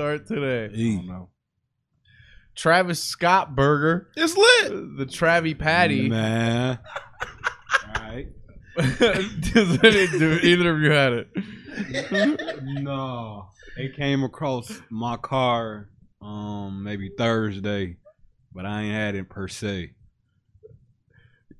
[0.00, 0.64] start today.
[0.64, 1.28] I don't know.
[2.56, 4.96] Travis Scott burger, It's lit.
[4.96, 6.08] the Travie Patty.
[6.08, 6.78] Man.
[7.86, 8.28] All right.
[8.76, 12.62] Does it do either of you had it?
[12.62, 13.48] No.
[13.76, 15.88] It came across my car
[16.22, 17.96] um maybe Thursday,
[18.52, 19.92] but I ain't had it per se.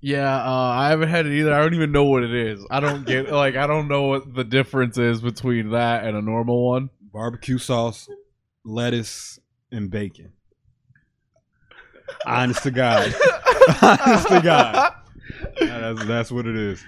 [0.02, 1.52] Yeah, uh, I haven't had it either.
[1.52, 2.64] I don't even know what it is.
[2.70, 6.22] I don't get like I don't know what the difference is between that and a
[6.22, 6.90] normal one.
[7.12, 8.08] Barbecue sauce,
[8.64, 9.38] lettuce,
[9.72, 10.32] and bacon.
[12.26, 13.14] Honest to God.
[13.82, 14.92] Honest to God.
[15.60, 16.84] That's, that's what it is.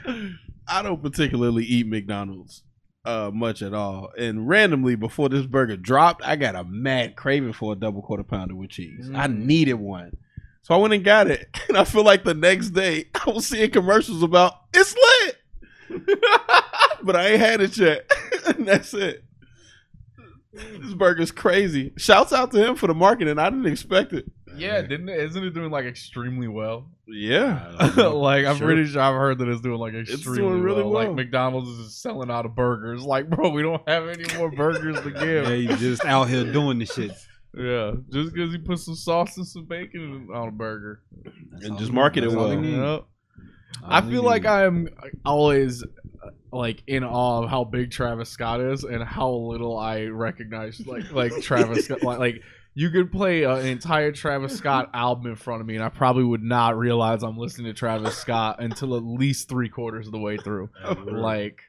[0.69, 2.63] I don't particularly eat McDonald's
[3.05, 4.11] uh, much at all.
[4.19, 8.25] And randomly, before this burger dropped, I got a mad craving for a double quarter
[8.25, 9.11] pounder with cheese.
[9.15, 9.45] I Mm.
[9.45, 10.13] needed one.
[10.63, 11.49] So I went and got it.
[11.69, 16.19] And I feel like the next day, I was seeing commercials about it's lit.
[17.03, 18.11] but I ain't had it yet.
[18.47, 19.25] and that's it.
[20.53, 21.93] This burger's crazy.
[21.97, 23.39] Shouts out to him for the marketing.
[23.39, 24.31] I didn't expect it.
[24.55, 25.19] Yeah, didn't it?
[25.21, 26.91] Isn't it doing like extremely well?
[27.07, 27.69] Yeah.
[27.97, 28.67] like I'm Sure.
[28.67, 30.93] pretty sure I've heard that it's doing like extremely doing really well.
[30.93, 31.07] well.
[31.09, 33.03] Like McDonald's is selling out of burgers.
[33.03, 35.47] Like, bro, we don't have any more burgers to give.
[35.47, 37.13] They just out here doing this shit.
[37.57, 41.03] Yeah, just because he put some sauce and some bacon on a burger.
[41.63, 42.53] And just market it well.
[42.53, 42.81] Yep.
[42.83, 43.07] All
[43.85, 44.45] I feel like.
[44.47, 44.89] I'm
[45.25, 50.05] always uh, like in awe of how big Travis Scott is and how little I
[50.05, 52.03] recognize like like Travis Scott.
[52.03, 52.43] Like, like
[52.75, 56.25] you could play an entire Travis Scott album in front of me, and I probably
[56.25, 60.19] would not realize I'm listening to Travis Scott until at least three quarters of the
[60.19, 60.71] way through.
[61.07, 61.61] Like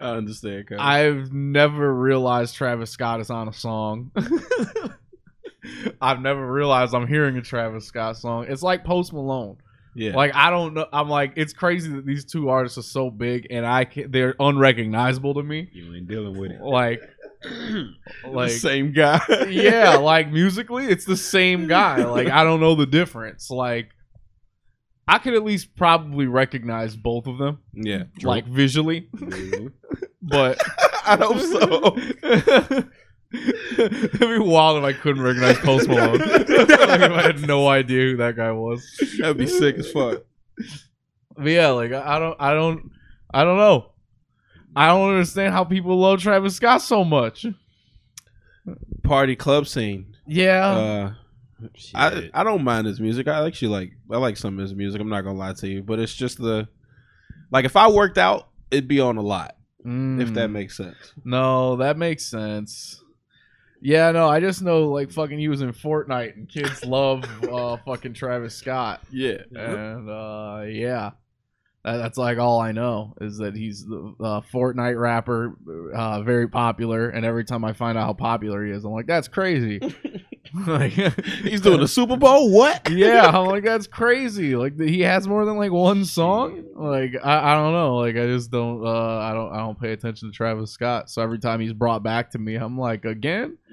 [0.00, 0.68] I understand.
[0.68, 0.80] Kyle.
[0.80, 4.10] I've never realized Travis Scott is on a song.
[6.00, 8.46] I've never realized I'm hearing a Travis Scott song.
[8.48, 9.58] It's like Post Malone.
[9.94, 10.14] Yeah.
[10.14, 10.86] Like I don't know.
[10.92, 14.34] I'm like it's crazy that these two artists are so big and I can they're
[14.38, 15.68] unrecognizable to me.
[15.72, 16.60] You ain't dealing with it.
[16.60, 17.02] Like,
[18.26, 19.20] like the same guy.
[19.48, 22.04] yeah, like musically, it's the same guy.
[22.04, 23.50] Like I don't know the difference.
[23.50, 23.90] Like
[25.08, 28.04] I could at least probably recognize both of them, yeah.
[28.22, 29.08] like visually,
[30.22, 30.60] but
[31.06, 32.88] I hope so.
[33.32, 36.18] It'd be wild if I couldn't recognize Post Malone.
[36.18, 36.70] like if
[37.12, 38.84] I had no idea who that guy was.
[39.18, 40.22] That'd be sick as fuck.
[41.36, 42.90] But yeah, like I I don't, I don't,
[43.32, 43.92] I don't know.
[44.74, 47.44] I don't understand how people love Travis Scott so much.
[49.02, 50.14] Party club scene.
[50.26, 51.12] Yeah, Uh,
[51.94, 53.28] I I don't mind his music.
[53.28, 55.00] I actually like I like some of his music.
[55.00, 56.68] I'm not gonna lie to you, but it's just the
[57.50, 59.54] like if I worked out, it'd be on a lot.
[59.80, 60.52] If that Mm.
[60.52, 60.96] makes sense.
[61.24, 63.02] no, that makes sense.
[63.80, 67.76] Yeah, no, I just know like fucking he was in Fortnite and kids love uh
[67.86, 69.02] fucking Travis Scott.
[69.10, 69.38] Yeah.
[69.54, 71.10] and uh, yeah,
[71.84, 75.56] that, that's like all I know is that he's the uh, Fortnite rapper,
[75.94, 77.08] uh, very popular.
[77.10, 79.80] And every time I find out how popular he is, I'm like, that's crazy.
[80.66, 80.92] like,
[81.42, 82.50] He's doing the Super Bowl.
[82.50, 82.90] What?
[82.90, 84.56] yeah, I'm like, that's crazy.
[84.56, 86.64] Like he has more than like one song.
[86.74, 87.96] Like I, I don't know.
[87.96, 88.84] Like I just don't.
[88.84, 89.52] Uh, I don't.
[89.52, 91.10] I don't pay attention to Travis Scott.
[91.10, 93.58] So every time he's brought back to me, I'm like, again,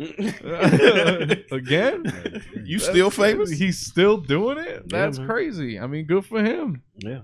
[1.52, 2.44] again.
[2.64, 3.50] you still famous?
[3.50, 4.90] He's still doing it.
[4.90, 5.28] That's man.
[5.28, 5.80] crazy.
[5.80, 6.84] I mean, good for him.
[6.98, 7.22] Yeah.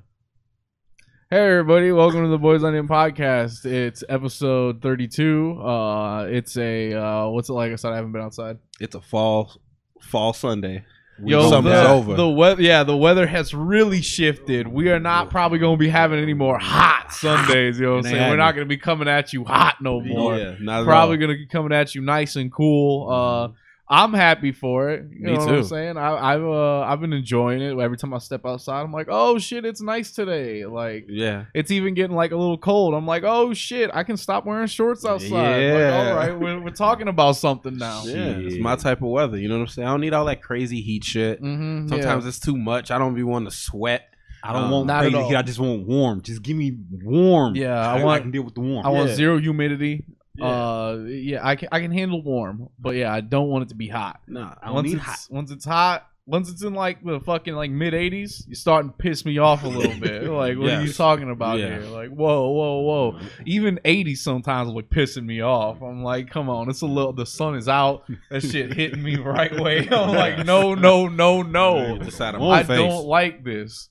[1.34, 3.66] Hey everybody, welcome to the Boys on In podcast.
[3.66, 5.62] It's episode 32.
[5.62, 7.72] Uh it's a uh what's it like?
[7.72, 8.58] I said I haven't been outside.
[8.82, 9.54] It's a fall
[10.02, 10.84] fall Sunday.
[11.24, 12.16] Yo, Summer's the, over.
[12.16, 14.68] the weather yeah, the weather has really shifted.
[14.68, 18.08] We are not probably going to be having any more hot Sundays, you know what
[18.08, 18.30] I'm saying?
[18.30, 20.38] We're not going to be coming at you hot no more.
[20.38, 21.20] yeah, not at Probably all.
[21.20, 23.10] going to be coming at you nice and cool.
[23.10, 23.48] Uh
[23.94, 25.04] I'm happy for it.
[25.12, 25.98] You Me know what I'm saying?
[25.98, 27.78] I, I've uh, I've been enjoying it.
[27.78, 30.66] Every time I step outside, I'm like, oh shit, it's nice today.
[30.66, 31.46] Like Yeah.
[31.54, 32.94] it's even getting like a little cold.
[32.94, 35.30] I'm like, oh shit, I can stop wearing shorts outside.
[35.30, 36.08] Like, Yeah.
[36.10, 38.04] all right, we're, we're talking about something now.
[38.06, 38.38] Yeah.
[38.38, 39.38] It's my type of weather.
[39.38, 39.88] You know what I'm saying?
[39.90, 41.42] I don't need all that crazy heat shit.
[41.42, 42.92] Mm-hmm, Sometimes it's too much.
[42.92, 44.08] I don't be wanting to sweat.
[44.42, 45.36] I don't Um, want not crazy heat.
[45.36, 46.22] I just want warm.
[46.22, 47.56] Just give me warm.
[47.58, 48.86] Yeah, I I, I want- can deal with the warm.
[48.86, 50.06] I want zero humidity.
[50.36, 50.46] Yeah.
[50.46, 53.76] Uh, yeah, I can I can handle warm, but yeah, I don't want it to
[53.76, 54.22] be hot.
[54.28, 55.20] No, I don't Once need it's hot.
[55.30, 58.96] once it's hot, once it's in like the fucking like mid 80s, you're starting to
[58.98, 60.24] piss me off a little bit.
[60.24, 61.80] Like, what are you talking about Yeah.
[61.80, 61.82] here?
[61.82, 63.20] Like, whoa, whoa, whoa.
[63.46, 65.82] Even 80s sometimes will pissing me off.
[65.82, 67.12] I'm like, come on, it's a little.
[67.12, 68.10] The sun is out.
[68.30, 69.80] That shit hitting me right way.
[69.92, 71.98] I'm like, no, no, no, no.
[71.98, 73.90] Get this out of Warm my I don't like this.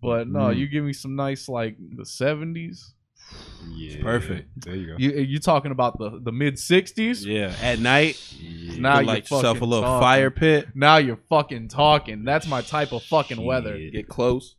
[0.00, 0.56] But no, Mm.
[0.56, 2.92] you give me some nice like the 70s.
[3.72, 4.02] Yeah.
[4.02, 4.48] perfect.
[4.64, 4.94] There you go.
[4.98, 7.24] You you talking about the the mid 60s?
[7.24, 8.78] Yeah, at night, Yeah.
[8.78, 10.02] Now you you're light yourself a little talking.
[10.02, 10.68] fire pit.
[10.74, 12.24] Now you're fucking talking.
[12.24, 13.76] That's my type of fucking weather.
[13.78, 14.56] Get close.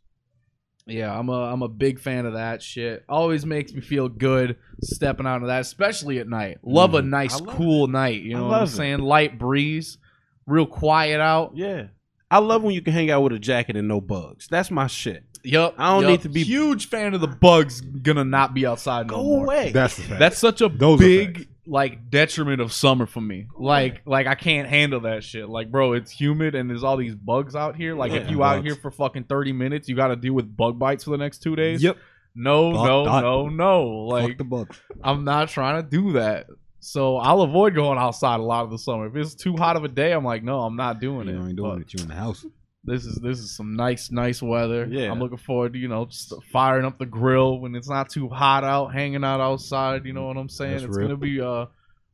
[0.86, 3.04] Yeah, I'm a I'm a big fan of that shit.
[3.08, 6.58] Always makes me feel good stepping out of that, especially at night.
[6.64, 7.08] Love a Mm.
[7.08, 8.22] nice love cool night.
[8.22, 8.68] You know what I'm it.
[8.68, 8.98] saying?
[9.00, 9.98] Light breeze,
[10.46, 11.52] real quiet out.
[11.54, 11.86] Yeah.
[12.32, 14.48] I love when you can hang out with a jacket and no bugs.
[14.50, 15.24] That's my shit.
[15.44, 15.74] Yep.
[15.78, 16.10] I don't yup.
[16.10, 19.44] need to be- huge fan of the bugs gonna not be outside no Go more.
[19.44, 19.70] away.
[19.72, 20.18] That's the fact.
[20.20, 23.46] That's such a Those big like detriment of summer for me.
[23.56, 25.48] Like like I can't handle that shit.
[25.48, 27.94] Like bro, it's humid and there's all these bugs out here.
[27.94, 28.30] Like if Yeah.
[28.30, 31.10] you out here for fucking 30 minutes, you got to deal with bug bites for
[31.10, 31.82] the next 2 days.
[31.82, 31.98] Yep.
[32.34, 33.20] No, Fuck no, that.
[33.20, 34.08] no, no.
[34.10, 34.80] Fuck Like the bugs.
[35.04, 36.46] I'm not trying to do that.
[36.84, 39.06] So I'll avoid going outside a lot of the summer.
[39.06, 41.48] If it's too hot of a day, I'm like, no, I'm not doing You it.
[41.48, 41.94] ain't But doing it.
[41.94, 42.44] You in the house.
[42.84, 44.88] This is this is some nice, nice weather.
[44.90, 45.12] Yeah.
[45.12, 48.28] I'm looking forward to you know just firing up the grill when it's not too
[48.28, 50.04] hot out, hanging out outside.
[50.04, 50.72] You know what I'm saying?
[50.72, 51.06] That's it's real.
[51.06, 51.66] gonna be uh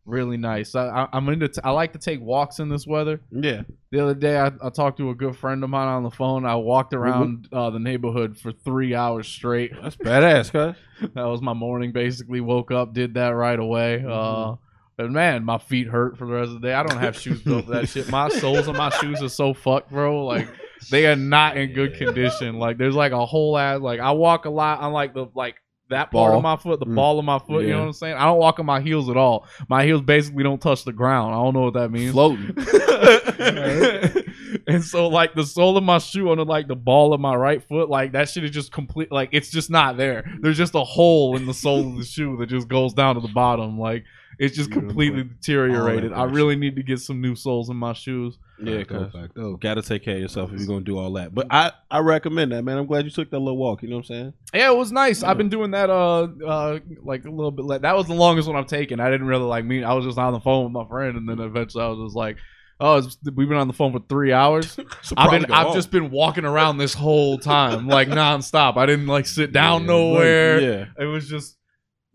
[0.09, 0.75] really nice.
[0.75, 1.49] I, I, I'm into.
[1.49, 3.21] T- I like to take walks in this weather.
[3.31, 3.63] Yeah.
[3.91, 6.45] The other day, I, I talked to a good friend of mine on the phone.
[6.45, 9.73] I walked around uh, the neighborhood for three hours straight.
[9.81, 11.11] That's badass, cuz.
[11.15, 11.93] that was my morning.
[11.93, 14.05] Basically, woke up, did that right away.
[14.07, 14.57] Uh,
[14.99, 16.75] and man, my feet hurt for the rest of the day.
[16.75, 18.11] I don't have shoes built for that shit.
[18.11, 20.25] My soles of my shoes are so fucked, bro.
[20.27, 20.49] Like
[20.91, 22.59] they are not in good condition.
[22.59, 23.81] Like there's like a whole ass.
[23.81, 25.57] Like I walk a lot on like the like
[25.91, 26.95] that part of my foot, the Mm.
[26.95, 27.65] ball of my foot.
[27.65, 28.17] You know what I'm saying?
[28.17, 29.47] I don't walk on my heels at all.
[29.69, 31.35] My heels basically don't touch the ground.
[31.35, 32.13] I don't know what that means.
[32.13, 32.55] Floating.
[34.67, 37.63] and so like the sole of my shoe under like the ball of my right
[37.63, 40.25] foot, like that shit is just complete like it's just not there.
[40.41, 43.21] There's just a hole in the sole of the shoe that just goes down to
[43.21, 43.79] the bottom.
[43.79, 44.05] Like
[44.39, 44.89] it's just Beautiful.
[44.91, 46.13] completely deteriorated.
[46.13, 48.39] I really need to get some new soles in my shoes.
[48.63, 49.13] Yeah, Facto, cuz.
[49.13, 49.57] facto.
[49.57, 51.35] Gotta take care of yourself if you're gonna do all that.
[51.35, 52.79] But I, I recommend that, man.
[52.79, 53.83] I'm glad you took that little walk.
[53.83, 54.33] You know what I'm saying?
[54.55, 55.23] Yeah, it was nice.
[55.23, 55.31] Yeah.
[55.31, 57.65] I've been doing that uh uh like a little bit.
[57.65, 59.01] Like, that was the longest one I've taken.
[59.01, 59.85] I didn't really like mean.
[59.85, 62.17] I was just on the phone with my friend, and then eventually I was just
[62.17, 62.37] like,
[62.81, 64.79] oh, it's, we've been on the phone for three hours.
[65.17, 68.77] I've been I've just been walking around this whole time like nonstop.
[68.77, 70.61] I didn't like sit down Yeah, nowhere.
[70.61, 70.85] Yeah.
[70.99, 71.57] It was just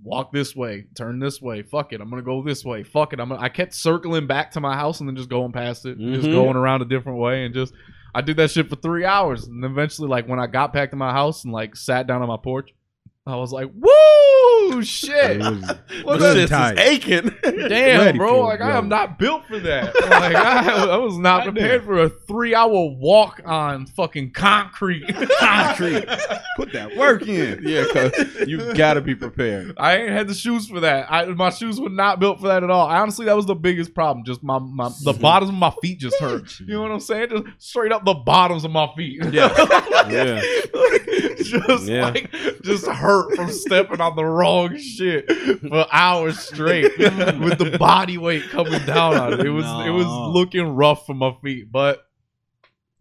[0.03, 1.61] walk this way, turn this way.
[1.63, 2.83] Fuck it, I'm gonna go this way.
[2.83, 3.29] Fuck it, I'm.
[3.29, 6.27] Gonna, I kept circling back to my house and then just going past it, just
[6.27, 6.31] Mhm.
[6.33, 7.73] going around a different way, and just
[8.15, 10.95] I did that shit for three hours, and eventually, like when I got back to
[10.95, 12.71] my house and like sat down on my porch,
[13.25, 13.89] I was like, "Woo,
[14.83, 16.35] shit!" what was What's This that?
[16.35, 16.79] shit's tight.
[16.79, 17.31] aching.
[17.69, 18.29] Damn, ready bro!
[18.29, 18.77] for it, Like I bro.
[18.77, 19.93] am not built for that.
[20.13, 21.53] Like I, I was not Goddamn.
[21.53, 25.05] prepared for a three-hour walk on fucking concrete.
[25.39, 26.05] Concrete.
[26.57, 27.59] Put that work in.
[27.63, 29.73] yeah, cuz you gotta be prepared.
[29.77, 31.11] I ain't had the shoes for that.
[31.11, 32.87] I, my shoes were not built for that at all.
[32.87, 34.23] Honestly, that was the biggest problem.
[34.25, 36.59] Just my, my the bottoms of my feet just hurt.
[36.59, 37.29] You know what I'm saying?
[37.29, 39.23] Just straight up the bottoms of my feet.
[39.31, 39.51] Yeah.
[40.09, 40.41] Yeah.
[41.37, 42.09] just Yeah.
[42.09, 42.31] like
[42.63, 45.31] just hurt from stepping on the wrong shit
[45.61, 49.45] for hours straight with the body weight coming down on it.
[49.45, 52.07] It was it was looking rough for my feet, but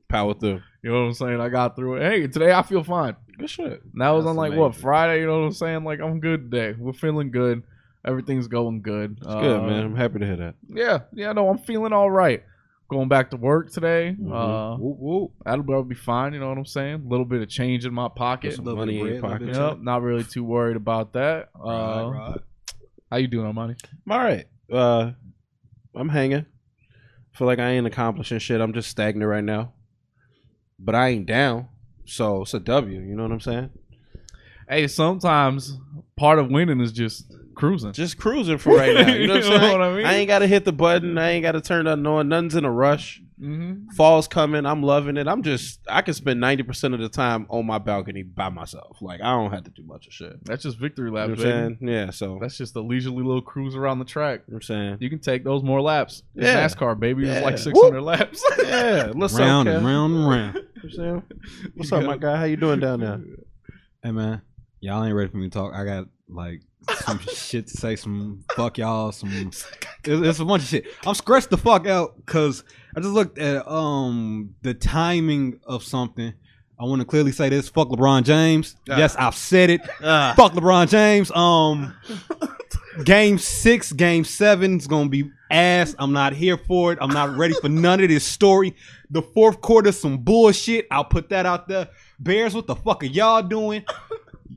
[0.09, 0.61] Power through.
[0.83, 1.41] you know what I'm saying?
[1.41, 2.03] I got through it.
[2.03, 3.17] Hey, today I feel fine.
[3.39, 3.83] Good shit.
[3.83, 4.75] And that was on like what.
[4.75, 5.21] Friday.
[5.21, 5.85] You know what I'm saying?
[5.85, 6.77] Like I'm good today.
[6.79, 7.63] We're feeling good.
[8.05, 9.13] Everything's going good.
[9.19, 9.85] It's good, uh, man.
[9.85, 10.55] I'm happy to hear that.
[10.69, 11.33] Yeah, yeah.
[11.33, 12.43] No, I'm feeling all right.
[12.89, 14.15] Going back to work today.
[14.21, 14.31] Mhm.
[14.31, 15.33] Uh, Whoop, whoop.
[15.45, 16.35] that'll probably be fine.
[16.35, 17.05] You know what I'm saying?
[17.07, 18.55] A little bit of change in my pocket.
[18.55, 19.47] Some money in bit your pocket.
[19.47, 21.49] little bit not really too worried about that.
[21.59, 22.39] Uh, Right, right.
[23.11, 23.77] How you doing, money?
[24.07, 24.47] I'm all right.
[24.71, 25.13] Uh,
[25.95, 26.45] I'm hanging.
[27.33, 28.61] Feel like I ain't accomplishing shit.
[28.61, 29.73] I'm just stagnant right now.
[30.79, 31.69] But I ain't down.
[32.05, 33.01] So it's a W.
[33.01, 33.71] You know what I'm saying?
[34.69, 35.79] Hey, sometimes
[36.17, 37.33] part of winning is just
[37.69, 37.93] cruising.
[37.93, 39.13] Just cruising for right now.
[39.13, 39.79] You know what I'm You know saying?
[39.79, 40.07] what I mean?
[40.07, 41.17] ain't got to hit the button.
[41.19, 42.21] I ain't got to turn on no.
[42.23, 43.23] Nothing's in a rush.
[43.41, 43.91] Mm-hmm.
[43.97, 44.67] Fall's coming.
[44.67, 45.27] I'm loving it.
[45.27, 45.81] I'm just.
[45.89, 48.99] I can spend ninety percent of the time on my balcony by myself.
[49.01, 50.45] Like I don't have to do much of shit.
[50.45, 51.79] That's just victory know laps, what I'm saying?
[51.81, 52.11] Yeah.
[52.11, 54.43] So That's just a leisurely little cruise around the track.
[54.47, 54.97] you know what I'm saying.
[55.01, 56.23] You can take those more laps.
[56.37, 56.65] It's Yeah.
[56.67, 57.29] NASCAR, baby.
[57.29, 58.45] It's like 600 laps.
[58.65, 59.13] Yeah.
[59.15, 59.77] Let's Round okay.
[59.77, 60.55] and round and round.
[60.59, 61.23] You know what I'm saying?
[61.75, 62.37] What's You up, my guy?
[62.37, 63.21] How you doing down there?
[64.03, 64.43] Hey man,
[64.81, 65.75] y'all ain't ready for me to talk.
[65.75, 66.61] I got like
[67.05, 67.97] some shit to say.
[67.97, 69.13] Some fuck y'all.
[69.13, 69.31] Some
[70.05, 70.87] it's, a bunch of shit.
[71.07, 72.65] I'm stressed the fuck out because
[72.97, 76.35] I just looked at um the timing of something.
[76.79, 77.69] I want to clearly say this.
[77.69, 78.77] Fuck LeBron James.
[78.91, 78.99] Ah.
[78.99, 79.81] Yes, I've said it.
[80.03, 80.35] Ah.
[80.37, 81.31] Fuck LeBron James.
[81.31, 81.95] Um,
[83.05, 85.95] game six, game seven is gonna be ass.
[85.99, 86.99] I'm not here for it.
[87.01, 88.75] I'm not ready for none of this story.
[89.11, 90.87] The fourth quarter, some bullshit.
[90.91, 91.89] I'll put that out there.
[92.19, 93.85] Bears, what the fuck are y'all doing?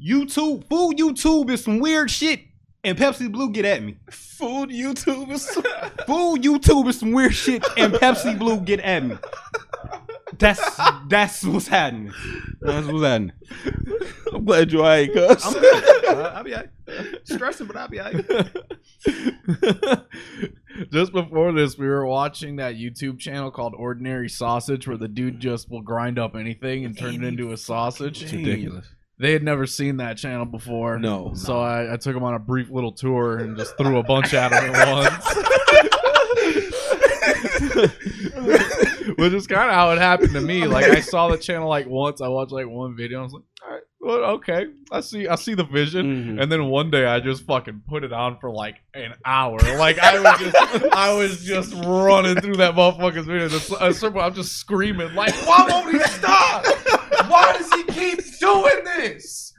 [0.03, 2.41] YouTube, food YouTube is some weird shit.
[2.83, 3.97] And Pepsi Blue, get at me.
[4.11, 5.45] Food YouTubers.
[6.05, 7.65] Food YouTube is some weird shit.
[7.77, 9.17] And Pepsi Blue, get at me.
[10.37, 10.61] That's
[11.07, 12.13] that's what's happening.
[12.61, 13.31] That's what's happening.
[14.33, 15.45] I'm glad you're alright, cuz.
[15.45, 16.05] I'm good.
[16.05, 16.69] Uh, I'll be alright.
[17.23, 18.25] Stressing, but I'll be alright.
[20.91, 25.39] just before this, we were watching that YouTube channel called Ordinary Sausage, where the dude
[25.39, 28.23] just will grind up anything and turn it into a sausage.
[28.23, 28.85] It's ridiculous.
[29.17, 30.99] They had never seen that channel before.
[30.99, 31.31] No.
[31.35, 34.33] So I, I took them on a brief little tour and just threw a bunch
[34.33, 35.25] at them at once.
[39.17, 40.65] Which is kind of how it happened to me.
[40.67, 42.19] Like I saw the channel like once.
[42.21, 43.19] I watched like one video.
[43.19, 44.65] I was like, all right, well, okay.
[44.91, 45.27] I see.
[45.27, 46.35] I see the vision.
[46.37, 46.41] Mhm.
[46.41, 49.57] And then one day I just fucking put it on for like an hour.
[49.77, 50.55] Like I was just,
[50.93, 53.47] I was just running through that motherfucker's video.
[54.19, 56.65] I'm just screaming like, why won't he stop?
[58.63, 59.53] Doing this?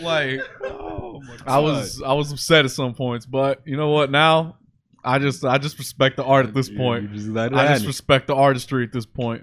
[0.00, 4.10] Like, Oh my I was, I was upset at some points, but you know what?
[4.10, 4.56] Now,
[5.04, 7.12] I just, I just respect the art at this point.
[7.12, 9.42] just I just respect the artistry at this point.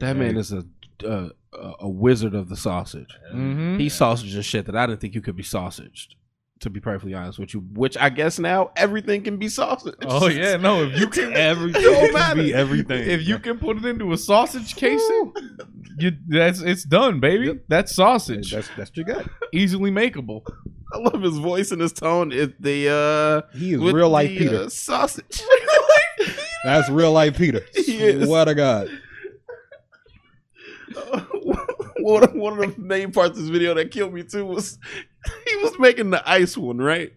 [0.00, 0.64] That man is a
[1.06, 3.08] uh, a a wizard of the sausage.
[3.32, 3.78] Mm-hmm.
[3.78, 6.14] He sausages shit that I didn't think you could be sausaged.
[6.60, 9.96] To be perfectly honest with you, which I guess now everything can be sausage.
[10.02, 10.84] Oh yeah, no.
[10.84, 11.82] If you can, everything.
[11.84, 13.08] It can be everything.
[13.10, 15.32] if you can put it into a sausage casing,
[16.02, 17.60] you that's it's done, baby.
[17.68, 19.26] That's sausage, that's that's what you got.
[19.52, 20.42] easily makeable.
[20.92, 22.32] I love his voice and his tone.
[22.32, 22.88] It the
[23.52, 24.56] uh He is with real life the, Peter.
[24.64, 25.42] uh, sausage.
[26.64, 27.62] That's real life Peter.
[27.74, 28.26] He is.
[28.26, 28.88] Swear to God.
[32.00, 34.78] one, of, one of the main parts of this video that killed me too was
[35.46, 37.12] he was making the ice one, right?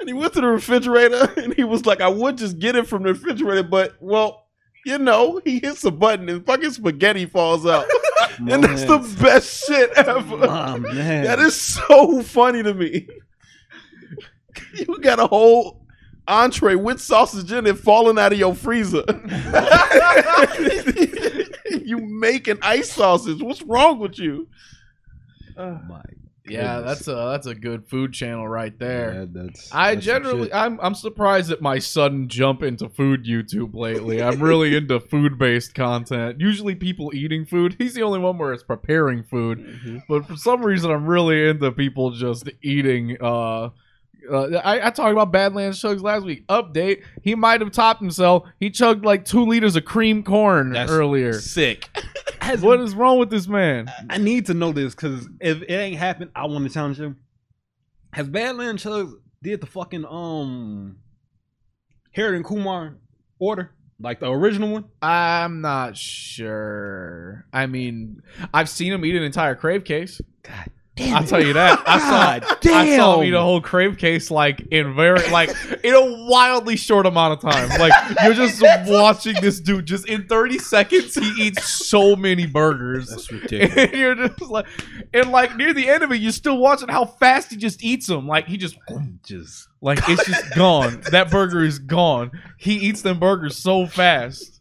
[0.00, 2.86] and he went to the refrigerator and he was like, I would just get it
[2.86, 4.46] from the refrigerator, but well,
[4.88, 7.84] you know, he hits a button and fucking spaghetti falls out.
[8.38, 10.46] and that's the best shit ever.
[10.46, 11.24] Oh, man.
[11.24, 13.06] That is so funny to me.
[14.74, 15.82] you got a whole
[16.26, 19.04] entree with sausage in it falling out of your freezer.
[21.84, 23.42] you make an ice sausage.
[23.42, 24.48] What's wrong with you?
[25.58, 26.00] Oh my
[26.50, 29.14] Yeah, that's a that's a good food channel right there.
[29.14, 33.74] Yeah, that's, I that's generally I'm I'm surprised at my sudden jump into food YouTube
[33.74, 34.22] lately.
[34.22, 36.40] I'm really into food based content.
[36.40, 37.76] Usually, people eating food.
[37.78, 40.02] He's the only one where it's preparing food.
[40.08, 43.16] But for some reason, I'm really into people just eating.
[43.20, 43.70] Uh,
[44.30, 46.46] uh, I, I talked about Badlands chugs last week.
[46.48, 48.48] Update: He might have topped himself.
[48.60, 51.34] He chugged like two liters of cream corn That's earlier.
[51.34, 51.88] Sick.
[52.60, 53.92] What is wrong with this man?
[54.08, 57.18] I need to know this because if it ain't happened, I want to challenge him.
[58.14, 60.96] Has Badland Chugs did the fucking um
[62.12, 62.96] Harold and Kumar
[63.38, 64.86] order like the original one?
[65.02, 67.44] I'm not sure.
[67.52, 68.22] I mean,
[68.54, 70.18] I've seen him eat an entire crave case.
[70.42, 71.82] God I'll tell you that.
[71.86, 71.98] I
[72.40, 75.50] saw God I saw him eat a whole crave case like in very like
[75.84, 77.68] in a wildly short amount of time.
[77.78, 83.08] Like you're just watching this dude just in 30 seconds he eats so many burgers.
[83.10, 83.76] That's ridiculous.
[83.76, 84.66] And you're just like
[85.14, 88.06] and like near the end of it you're still watching how fast he just eats
[88.06, 88.26] them.
[88.26, 88.76] Like he just
[89.24, 91.02] Just like it's just gone.
[91.10, 92.30] That burger is gone.
[92.58, 94.60] He eats them burgers so fast.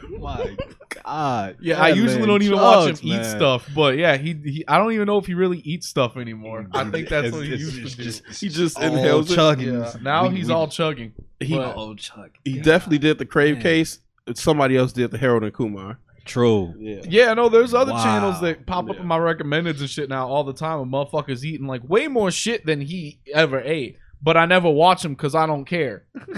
[0.18, 0.56] my
[1.04, 1.56] God.
[1.60, 3.24] Yeah, I usually don't even watch him chugs, eat man.
[3.36, 6.66] stuff, but yeah, he, he I don't even know if he really eats stuff anymore.
[6.72, 6.90] I mm-hmm.
[6.90, 8.32] think that's It's- what he it's used to just- do.
[8.32, 9.34] He just inhales it.
[9.34, 9.74] chugging.
[9.74, 9.94] Yeah.
[10.02, 11.12] Now We- he's we- all chugging.
[11.40, 12.30] He, But- all chug.
[12.44, 13.62] he definitely did the crave Man.
[13.62, 13.98] case.
[14.34, 15.98] Somebody else did the Harold and Kumar.
[16.24, 16.72] True.
[16.78, 17.00] Yeah.
[17.08, 18.04] Yeah, no, there's other Wow.
[18.04, 20.78] channels that pop up in my recommendeds and shit now all the time.
[20.80, 23.96] And motherfuckers eating like way more shit than he ever ate.
[24.22, 26.04] But I never watch them because I don't care.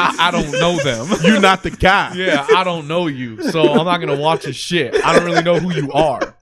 [0.00, 1.08] I, I don't know them.
[1.22, 2.14] You're not the guy.
[2.14, 4.94] yeah, I don't know you, so I'm not gonna watch your shit.
[5.04, 6.36] I don't really know who you are.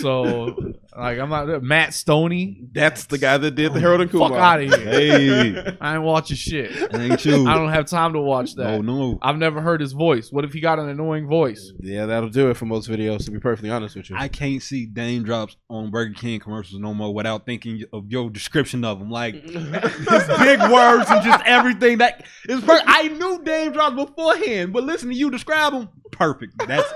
[0.00, 2.68] So, like, I'm not Matt Stonie.
[2.72, 4.30] That's the guy that did the Harold and Kumar.
[4.30, 4.78] Fuck out of here.
[4.90, 6.72] Hey, I ain't watching shit.
[6.92, 7.46] ain't you?
[7.46, 8.64] I don't have time to watch that.
[8.64, 9.18] No, no.
[9.22, 10.32] I've never heard his voice.
[10.32, 11.72] What if he got an annoying voice?
[11.78, 13.24] Yeah, that'll do it for most videos.
[13.26, 16.80] To be perfectly honest with you, I can't see Daym Drops on Burger King commercials
[16.80, 19.08] no more without thinking of your description of them.
[19.08, 22.88] Like his big words and just everything that is perfect.
[22.88, 26.66] I knew Daym Drops beforehand, but listen to you describe them, perfect.
[26.66, 26.92] That's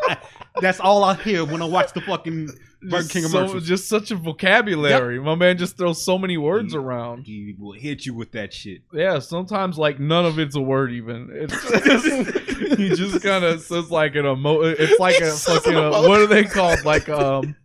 [0.60, 2.48] that's all I hear when I watch the fucking
[2.82, 5.20] Burger King so, just such a vocabulary.
[5.20, 7.24] My man just throws so many words around.
[7.24, 8.82] he will hit you with that shit.
[8.92, 11.28] Yeah, sometimes like none of it's a word even.
[11.32, 14.62] It's just, he just kind of says like an emo.
[14.62, 16.84] It's like He a fucking an uh, what are they called?
[16.84, 17.56] Like um.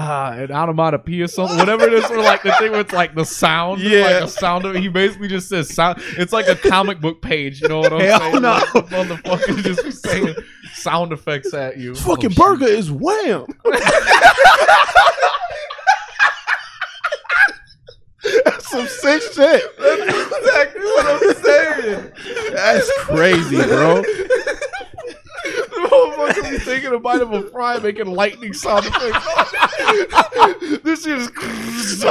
[0.00, 3.24] Uh, an onomatopoeia or something, whatever it is, or like the thing with like the
[3.24, 4.02] sound, Yeah.
[4.02, 6.00] like a sound of He basically just says sound.
[6.16, 8.42] It's like a comic book page, you know what I'm Hell saying?
[8.42, 8.50] no.
[8.52, 10.36] Like, motherfucker just saying
[10.74, 11.96] sound effects at you.
[11.96, 13.46] fucking Oh, burger is wham.
[18.44, 19.62] That's some sick shit.
[19.78, 22.12] That's exactly what I'm saying.
[22.52, 24.02] That's crazy, bro.
[26.06, 30.78] The motherfucker be taking a bite of a fry, making lightning sound effects.
[30.82, 31.30] this shit is.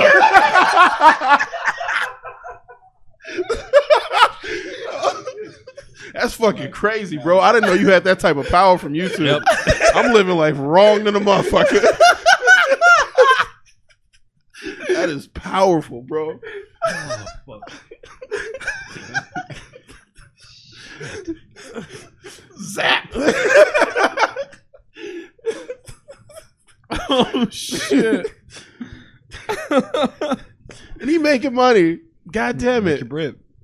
[6.14, 7.40] That's fucking crazy, bro.
[7.40, 9.44] I didn't know you had that type of power from YouTube.
[9.94, 11.82] I'm living life wrong than a motherfucker.
[14.88, 16.40] that is powerful, bro.
[16.86, 17.26] Oh,
[22.62, 23.10] Zap.
[27.10, 28.28] oh shit!
[29.70, 32.00] and he making money.
[32.32, 33.04] God damn it.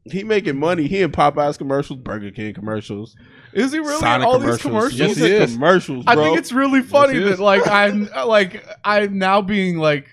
[0.06, 0.88] He making money.
[0.88, 3.16] He in Popeyes commercials, Burger King commercials,
[3.54, 4.58] Is he really Sonic all commercials.
[4.58, 5.00] these commercials?
[5.00, 5.54] Yes, he is.
[5.54, 6.14] commercials, bro.
[6.14, 7.40] I think it's really funny he that is.
[7.40, 10.08] like I'm like I'm now being like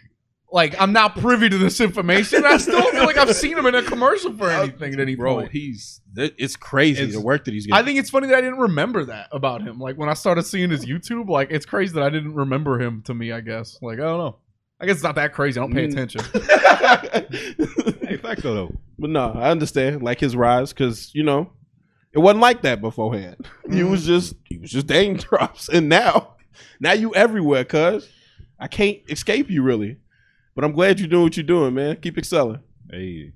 [0.52, 2.45] like I'm not privy to this information.
[2.45, 5.37] I still feel like I've seen him in a commercial for anything at any bro.
[5.37, 5.52] point.
[5.52, 7.80] He's it's crazy It's- the work that he's getting.
[7.80, 9.78] I think it's funny that I didn't remember that about him.
[9.78, 13.02] Like when I started seeing his YouTube, like it's crazy that I didn't remember him
[13.02, 13.30] to me.
[13.33, 14.37] I guess like I don't know.
[14.80, 15.61] I guess it's not that crazy.
[15.61, 15.92] I don't pay Mm.
[15.92, 16.23] attention.
[18.09, 18.75] Hey, facto though.
[18.99, 21.52] but no, I understand like his rise because you know
[22.12, 23.47] it wasn't like that beforehand.
[23.71, 26.35] He was just he was just Daym Drops, and now
[26.80, 28.09] now you everywhere, cuz
[28.59, 29.99] I can't escape you really.
[30.54, 31.97] But I'm glad you're doing what you're doing, man.
[31.97, 32.61] Keep excelling.
[32.90, 33.33] Hey,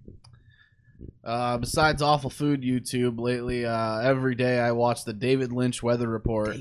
[1.22, 6.08] Uh, besides awful food YouTube lately, uh, every day I watch the David Lynch weather
[6.08, 6.56] report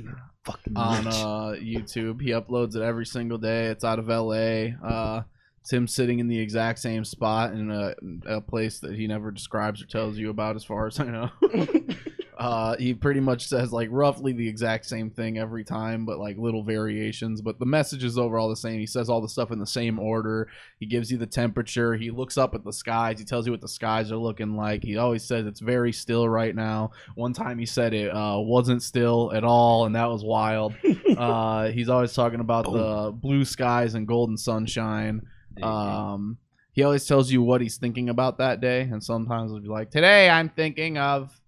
[0.75, 2.21] on uh, YouTube.
[2.21, 3.67] He uploads it every single day.
[3.67, 4.75] It's out of LA.
[4.85, 5.23] Uh,
[5.61, 7.93] it's him sitting in the exact same spot in a,
[8.25, 11.29] a place that he never describes or tells you about, as far as I know.
[12.43, 16.37] uh, he pretty much says like roughly the exact same thing every time, but like
[16.37, 17.41] little variations.
[17.41, 18.81] But the message is overall the same.
[18.81, 20.49] He says all the stuff in the same order.
[20.77, 21.95] He gives you the temperature.
[21.95, 23.17] He looks up at the skies.
[23.17, 24.83] He tells you what the skies are looking like.
[24.83, 26.91] He always says it's very still right now.
[27.15, 30.75] One time he said it uh, wasn't still at all, and that was wild.
[31.17, 35.21] uh, he's always talking about the blue skies and golden sunshine.
[35.61, 36.39] Um,
[36.73, 39.91] he always tells you what he's thinking about that day, and sometimes he'll be like,
[39.91, 41.39] "Today I'm thinking of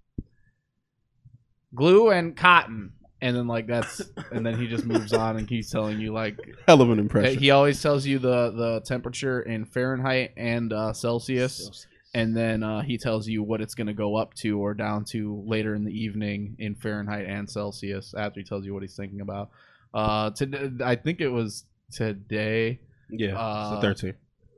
[1.75, 4.01] glue and cotton," and then like that's,
[4.32, 7.39] and then he just moves on and keeps telling you like Hell of an impression.
[7.39, 12.82] he always tells you the the temperature in Fahrenheit and uh, Celsius, and then uh,
[12.82, 15.84] he tells you what it's going to go up to or down to later in
[15.84, 18.13] the evening in Fahrenheit and Celsius.
[18.17, 19.50] After he tells you what he's thinking about.
[19.94, 22.79] Uh, today, I think it was today.
[23.09, 24.16] yeah, uh, it's the 13th.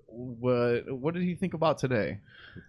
[0.08, 2.20] What what did he think about today?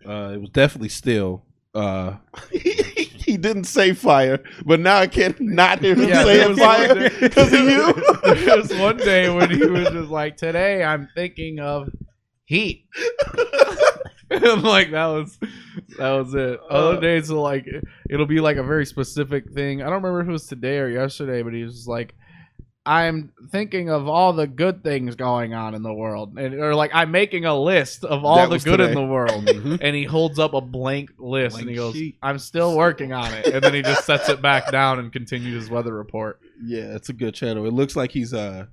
[0.06, 1.44] Uh, it was definitely still.
[1.74, 2.16] Uh,
[2.52, 7.10] he didn't say fire, but now I can't not hear him Yeah, say there fire
[7.20, 7.92] because of you.
[8.44, 11.90] there was one day when he was just like, "Today I'm thinking of
[12.44, 12.86] heat."
[14.30, 15.38] I'm like that was
[15.98, 16.58] that was it.
[16.70, 17.66] Other days will like
[18.10, 19.82] it'll be like a very specific thing.
[19.82, 22.14] I don't remember if it was today or yesterday, but he was just like,
[22.88, 26.90] "I'm thinking of all the good things going on in the world," and or like
[26.94, 29.00] I'm making a list of all That the was good in today.
[29.00, 29.44] the world.
[29.46, 29.78] Mhm.
[29.82, 32.16] And he holds up a blank list and Blank he goes, sheet.
[32.22, 35.62] "I'm still working on it." And then he just sets it back down and continues
[35.62, 36.40] his weather report.
[36.64, 37.66] Yeah, it's a good channel.
[37.66, 38.66] It looks like he's uh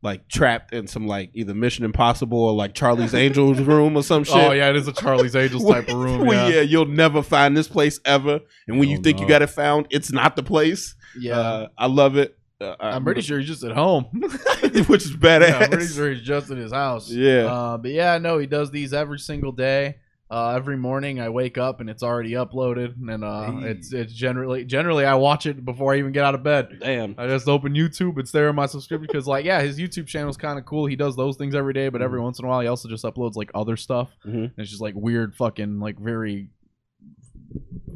[0.00, 4.22] like trapped in some like either Mission Impossible or like Charlie's Angels room or some
[4.22, 4.36] shit.
[4.36, 6.24] Oh yeah, it is a Charlie's Angels type of room.
[6.24, 8.38] Well, Yeah, yeah, you'll never find this place ever.
[8.68, 9.28] And when you Oh, think you no.
[9.30, 10.94] got it found, it's not the place.
[11.18, 11.36] yeah.
[11.38, 12.37] Uh, I love it.
[12.60, 14.04] Uh, I'm pretty sure he's just at home.
[14.12, 15.48] which is badass.
[15.48, 17.10] yeah, I'm pretty sure he's just in his house.
[17.10, 17.44] Yeah.
[17.46, 19.96] Uh, but yeah, no, he does these every single day.
[20.30, 23.70] Uh, every morning I wake up and it's already uploaded, and uh, Hey.
[23.70, 26.80] it's it's generally generally I watch it before I even get out of bed.
[26.80, 27.14] Damn.
[27.16, 28.18] I just open YouTube.
[28.18, 30.84] It's there in my subscription because, like, yeah, his YouTube channel is kind of cool.
[30.84, 33.04] He does those things every day, but every once in a while, he also just
[33.04, 34.10] uploads like other stuff.
[34.26, 34.34] Mhm.
[34.34, 36.48] And it's just like weird, fucking, like very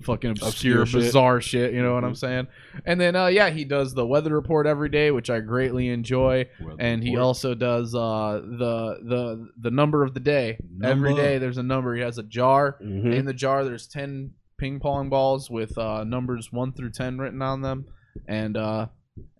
[0.02, 1.72] fucking obscure, Obscure bizarre shit.
[1.72, 2.48] You know what I'm saying?
[2.84, 6.48] And then, uh, yeah, he does the weather report every day, which I greatly enjoy.
[6.78, 10.58] And he also does uh, the the the number of the day.
[10.82, 11.22] Every Number.
[11.22, 11.94] day, there's a number.
[11.94, 12.76] He has a jar.
[12.82, 13.14] Mhm.
[13.14, 17.42] In the jar, there's ten ping pong balls with uh, numbers one through ten written
[17.42, 17.86] on them,
[18.28, 18.86] and uh,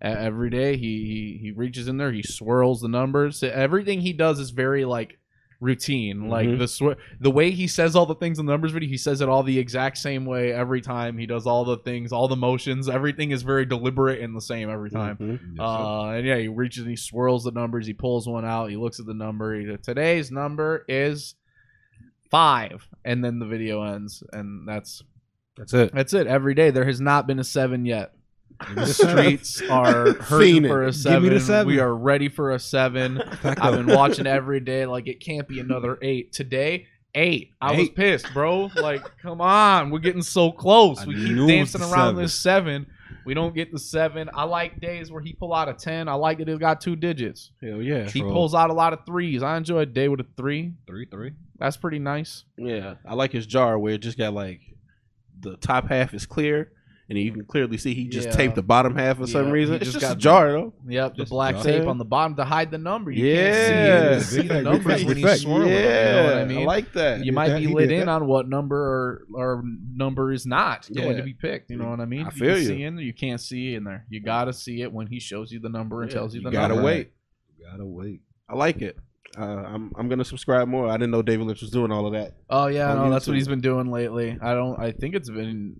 [0.01, 3.41] every day he, he he reaches in there, he swirls the numbers.
[3.43, 5.17] Everything he does is very like
[5.63, 6.27] routine.
[6.29, 6.59] Like Mhm.
[6.59, 9.21] the sw- the way he says all the things in the numbers video, he says
[9.21, 11.17] it all the exact same way every time.
[11.17, 12.89] He does all the things, all the motions.
[12.89, 15.17] Everything is very deliberate and the same every time.
[15.17, 15.59] Mhm.
[15.59, 17.87] Uh, and yeah, he reaches and he swirls the numbers.
[17.87, 18.69] He pulls one out.
[18.69, 19.59] He looks at the number.
[19.59, 21.35] He, Today's number is
[22.29, 25.03] five, and then the video ends, and that's
[25.57, 25.93] That's it.
[25.93, 26.27] that's it.
[26.27, 28.13] Every day there has not been a seven yet.
[28.75, 31.23] The streets are hurting for a Give seven.
[31.23, 31.67] me the seven.
[31.67, 33.21] We are ready for a seven.
[33.43, 34.85] I've been watching every day.
[34.85, 36.87] Like it can't be another eight today.
[37.15, 37.51] Eight.
[37.61, 37.95] I was Eight.
[37.95, 38.71] pissed, bro.
[38.75, 40.99] Like, come on, we're getting so close.
[41.01, 42.87] I we knew keep it was dancing the around this seven.
[43.25, 44.29] We don't get the seven.
[44.33, 46.07] I like days where he pull out a ten.
[46.07, 47.51] I like that it got two digits.
[47.61, 48.09] Hell yeah.
[48.09, 48.31] He True.
[48.31, 49.43] pulls out a lot of threes.
[49.43, 50.73] I enjoy a day with a three.
[50.87, 51.33] three three.
[51.59, 52.45] That's pretty nice.
[52.57, 52.95] Yeah.
[53.05, 54.61] I like his jar where it just got like
[55.39, 56.71] the top half is clear
[57.09, 58.35] and you can um, clearly see he just Yeah.
[58.35, 59.75] taped the bottom half for some Yeah, reason.
[59.75, 60.73] It's just just, got a jar though.
[60.87, 61.87] Yep, the Just black jot tape it.
[61.87, 63.11] on the bottom to hide the number.
[63.11, 63.43] You Yeah.
[64.09, 65.41] can't see, see the Effect, numbers when he's effect.
[65.41, 65.69] swirling.
[65.69, 66.65] them, you know what I mean?
[66.65, 67.25] like that.
[67.25, 68.11] you might that, be he lit did in that.
[68.13, 69.63] on what number or or
[69.95, 71.17] number is not going Yeah.
[71.17, 71.69] to be picked.
[71.69, 72.21] You know what I mean?
[72.21, 72.67] I you feel can you.
[72.67, 74.05] see in there, you can't see in there.
[74.09, 76.41] You got to see it when he shows you the number and Yeah, tells you
[76.41, 76.85] the you gotta number.
[76.85, 77.11] wait.
[77.69, 78.21] Gotta wait.
[78.49, 78.97] I like it.
[79.37, 80.87] Uh, I'm I'm gonna subscribe more.
[80.87, 82.35] I didn't know David Lynch was doing all of that.
[82.49, 84.37] Oh yeah, no, that's what he's been doing lately.
[84.41, 84.79] I don't.
[84.79, 85.75] I think it's been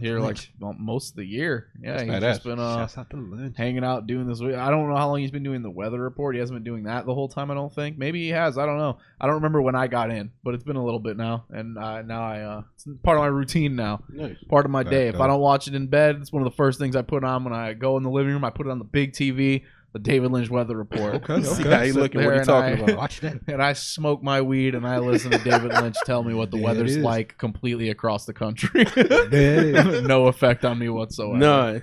[0.00, 1.68] here like well, most of the year.
[1.80, 2.20] Yeah, That's he's badass.
[2.20, 4.40] just been uh, out hanging out doing this.
[4.40, 6.34] I don't know how long he's been doing the weather report.
[6.34, 7.50] He hasn't been doing that the whole time.
[7.50, 7.96] I don't think.
[7.96, 8.58] Maybe he has.
[8.58, 8.98] I don't know.
[9.20, 11.78] I don't remember when I got in, but it's been a little bit now, and
[11.78, 14.02] uh, now I uh, it's part of my routine now.
[14.10, 14.36] Nice.
[14.48, 15.08] Part of my Back day.
[15.08, 17.24] If I don't watch it in bed, it's one of the first things I put
[17.24, 18.44] on when I go in the living room.
[18.44, 21.14] I put it on the big TV, the David Lynch weather report.
[21.16, 21.70] Okay, See okay.
[21.74, 22.20] how he Sit looking?
[22.24, 22.96] What are he and talking I- about?
[22.98, 23.40] Watch that.
[23.48, 26.56] and I smoke my weed and I listen to David Lynch tell me what the
[26.58, 28.84] There weather's like completely across the country.
[30.08, 31.38] No effect on me whatsoever.
[31.38, 31.82] None.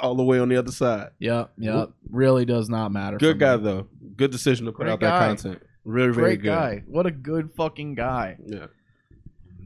[0.00, 1.10] all the way on the other side.
[1.18, 1.90] Yep, yep.
[2.10, 3.16] Really does not matter.
[3.18, 3.62] Good guy me.
[3.64, 3.86] though.
[4.16, 5.18] Good decision to put Great out guy.
[5.18, 5.62] that content.
[5.84, 6.48] Really, very Great good.
[6.48, 6.82] guy.
[6.86, 8.36] What a good fucking guy.
[8.46, 8.66] Yeah.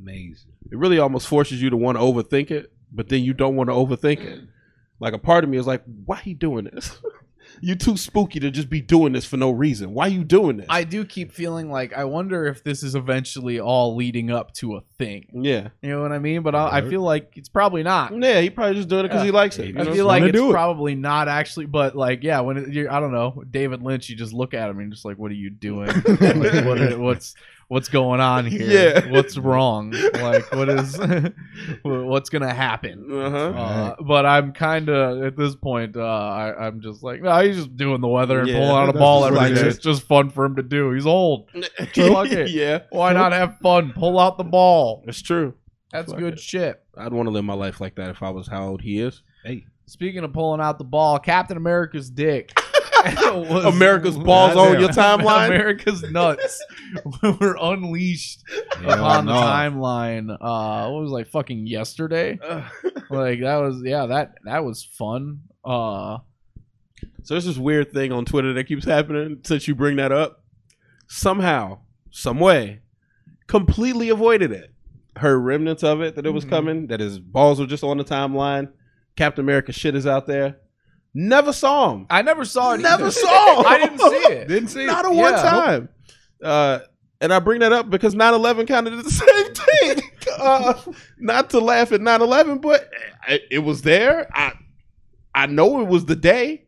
[0.00, 0.50] Amazing.
[0.70, 3.68] It really almost forces you to want to overthink it, but then you don't want
[3.70, 4.40] to overthink it.
[5.00, 6.98] Like a part of me is like, why he doing this?
[7.60, 9.94] You too spooky to just be doing this for no reason.
[9.94, 10.66] Why you doing this?
[10.68, 14.76] I do keep feeling like I wonder if this is eventually all leading up to
[14.76, 15.26] a thing.
[15.32, 15.68] yeah.
[15.82, 16.42] You know what I mean?
[16.42, 18.12] But I, I feel like it's probably not.
[18.16, 19.26] Yeah, he probably just doing it because Yeah.
[19.26, 19.68] he likes it.
[19.68, 19.92] You I know?
[19.94, 20.50] feel like it's it.
[20.50, 24.16] probably not actually, but like, yeah, when it, you're, I don't know, David Lynch, you
[24.16, 25.88] just look at him and just like, what are you doing?
[26.20, 27.34] like, what what's
[27.68, 28.66] what's going on here?
[28.68, 29.10] Yeah.
[29.10, 29.90] what's wrong?
[29.92, 30.98] Like, what is
[31.82, 33.06] what's gonna happen?
[33.10, 33.36] Uh-huh.
[33.36, 35.96] Uh, but I'm kind of at this point.
[35.96, 38.88] Uh, I, I'm just like, no, he's just doing the weather and Yeah, pulling out
[38.88, 39.68] a ball just every like day.
[39.68, 40.92] It's just fun for him to do.
[40.92, 41.50] He's old.
[41.52, 42.50] Fuck it.
[42.50, 43.92] yeah, Why not have fun?
[43.94, 45.04] Pull out the ball.
[45.06, 45.54] it's true.
[45.92, 46.40] That's Fuck good it.
[46.40, 46.82] shit.
[46.96, 49.22] I'd want to live my life like that if I was how old he is.
[49.44, 49.64] Hey.
[49.86, 52.52] Speaking of pulling out the ball, Captain America's dick.
[53.04, 55.46] Was- America's balls on your timeline.
[55.46, 56.64] America's nuts
[57.22, 58.42] were unleashed
[58.82, 60.30] Yeah, upon the timeline.
[60.40, 62.38] Uh, what was it, like fucking yesterday?
[63.10, 65.40] Like that was yeah that that was fun.
[65.64, 66.18] Uh,
[67.22, 70.42] So there's this weird thing on Twitter that keeps happening since you bring that up.
[71.08, 71.78] Somehow,
[72.10, 72.80] some way,
[73.46, 74.72] completely avoided it.
[75.16, 76.50] Heard remnants of it that it was Mhm.
[76.50, 76.86] coming.
[76.88, 78.68] That his balls were just on the timeline.
[79.16, 80.58] Captain America shit is out there.
[81.14, 82.06] Never saw him.
[82.10, 82.80] I never saw it.
[82.80, 83.10] Never either.
[83.10, 83.66] saw him.
[83.72, 84.48] I didn't see it.
[84.48, 85.14] Didn't see Not a it.
[85.16, 85.42] one Yeah.
[85.42, 85.88] time.
[86.42, 86.78] Uh,
[87.20, 89.10] and I bring that up because 9/11 kind of did the
[89.90, 90.10] same thing.
[90.38, 90.74] uh,
[91.18, 92.88] not to laugh at 9/11, but
[93.28, 94.28] it, it was there.
[94.32, 94.52] I
[95.34, 96.66] I know it was the day,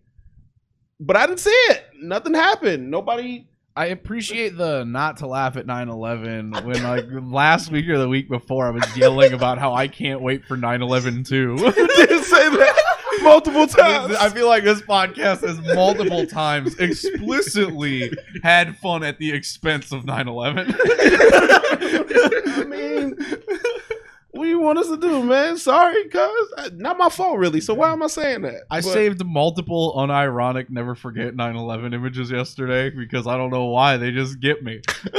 [0.99, 1.85] but I didn't see it.
[2.03, 2.91] Nothing happened.
[2.91, 3.47] Nobody.
[3.77, 8.29] I appreciate the not to laugh at 9/11 when like last week or the week
[8.29, 11.57] before I was yelling about how I can't wait for 9/11 too.
[11.57, 12.77] didn't say that
[13.25, 14.15] multiple times.
[14.17, 20.05] I feel like this podcast has multiple times explicitly had fun at the expense of
[20.05, 20.75] 9/11.
[22.57, 23.17] I mean,
[24.33, 25.57] what do you want us to do, man?
[25.59, 27.61] Sorry, cuz uh, not my fault, really.
[27.61, 28.63] So why am I saying that?
[28.71, 33.97] I But- saved multiple unironic never forget 9/11 images yesterday because I don't know why
[33.97, 34.81] they just get me.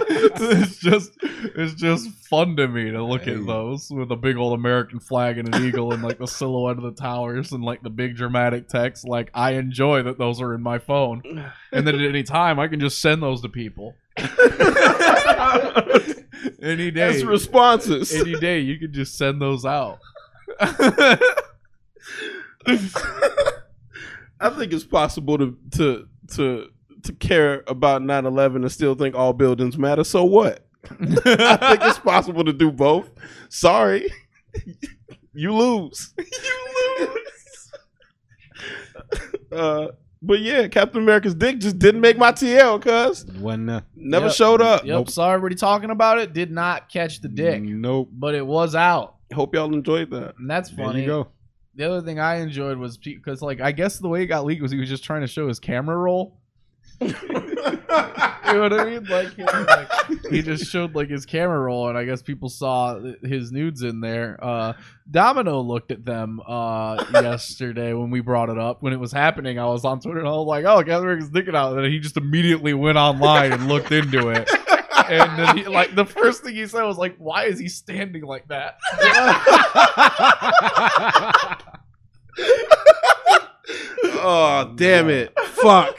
[0.00, 3.34] it's just it's just fun to me to look Hey.
[3.34, 6.76] at those with a big old American flag and an eagle and like the silhouette
[6.76, 9.06] of the towers and like the big dramatic text.
[9.06, 11.22] Like I enjoy that those are in my phone,
[11.72, 13.94] and then at any time I can just send those to people.
[16.62, 18.12] any day, As responses.
[18.14, 19.98] any day you can just send those out.
[24.40, 26.68] I think it's possible to to to
[27.04, 30.04] to care about 9/11 and still think all buildings matter.
[30.04, 30.66] So what?
[30.90, 33.10] I think it's possible to do both.
[33.48, 34.10] Sorry,
[35.32, 36.14] you lose.
[36.18, 36.24] you
[37.00, 37.72] lose.
[39.52, 39.86] uh,
[40.22, 44.34] but yeah, Captain America's dick just didn't make my TL, cuz When uh, never Yep.
[44.34, 44.84] showed up.
[44.84, 46.32] Yep, saw everybody talking about it.
[46.32, 48.10] Did not catch the dick, Nope.
[48.12, 50.34] but it was out, Hope y'all enjoyed that.
[50.38, 51.00] and that's There funny.
[51.02, 51.28] you go.
[51.74, 54.60] The other thing I enjoyed was because, like, I guess the way it got leaked
[54.62, 56.37] was he was just trying to show his camera roll.
[57.00, 59.04] You know what I mean?
[59.04, 59.90] Like, he, like,
[60.30, 64.00] he just showed like his camera roll, and I guess people saw his nudes in
[64.00, 64.38] there.
[64.42, 64.72] Uh,
[65.10, 69.58] Domino looked at them uh, yesterday when we brought it up when it was happening.
[69.58, 72.00] I was on Twitter and I was like, "Oh, Catherine is thinking out," and he
[72.00, 74.48] just immediately went online and looked into it.
[75.08, 78.24] And then he, like the first thing he said was like, "Why is he standing
[78.24, 78.78] like that?"
[84.20, 85.38] oh damn it!
[85.40, 85.98] Fuck.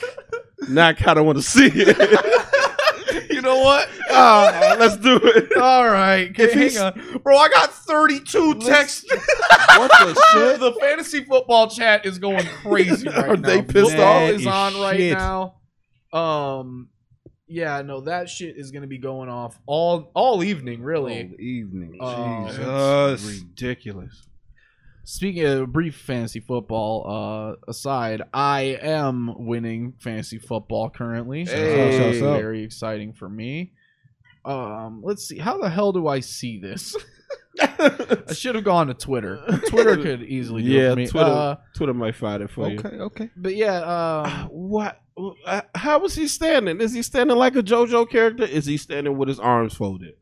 [0.69, 3.29] Now I kind of want to see it.
[3.31, 3.89] you know, what?
[4.11, 5.55] Ah, let's do it.
[5.57, 7.37] All right, If hang on, bro.
[7.37, 9.05] I got 32 texts.
[9.77, 10.59] What the shit?
[10.59, 13.47] the fantasy football chat is going crazy right Are now.
[13.47, 14.31] they pissed Football off?
[14.31, 15.17] is on right Shit.
[15.17, 15.55] now.
[16.11, 16.89] Um,
[17.47, 21.13] yeah, no, that shit is gonna be going off all all evening, really.
[21.13, 21.97] All evening.
[22.01, 23.41] Oh, Jesus.
[23.41, 24.27] ridiculous.
[25.09, 31.47] Speaking of brief fantasy football uh, aside, I am winning fantasy football currently.
[31.47, 31.75] So Hey.
[31.75, 32.39] that's Shouts out.
[32.39, 33.71] very exciting for me.
[34.45, 35.39] Um, let's see.
[35.39, 36.95] How the hell do I see this?
[37.59, 39.43] I should have gone to Twitter.
[39.67, 41.07] Twitter could easily do it yeah, for me.
[41.07, 41.27] Twitter.
[41.27, 42.77] Uh, Twitter might find it for you.
[42.77, 43.29] Okay, okay.
[43.35, 43.79] but yeah,
[44.27, 45.01] um, What?
[45.47, 46.79] uh, How is he standing?
[46.81, 48.43] Is he standing like a JoJo character?
[48.43, 50.13] Is he standing with his arms folded?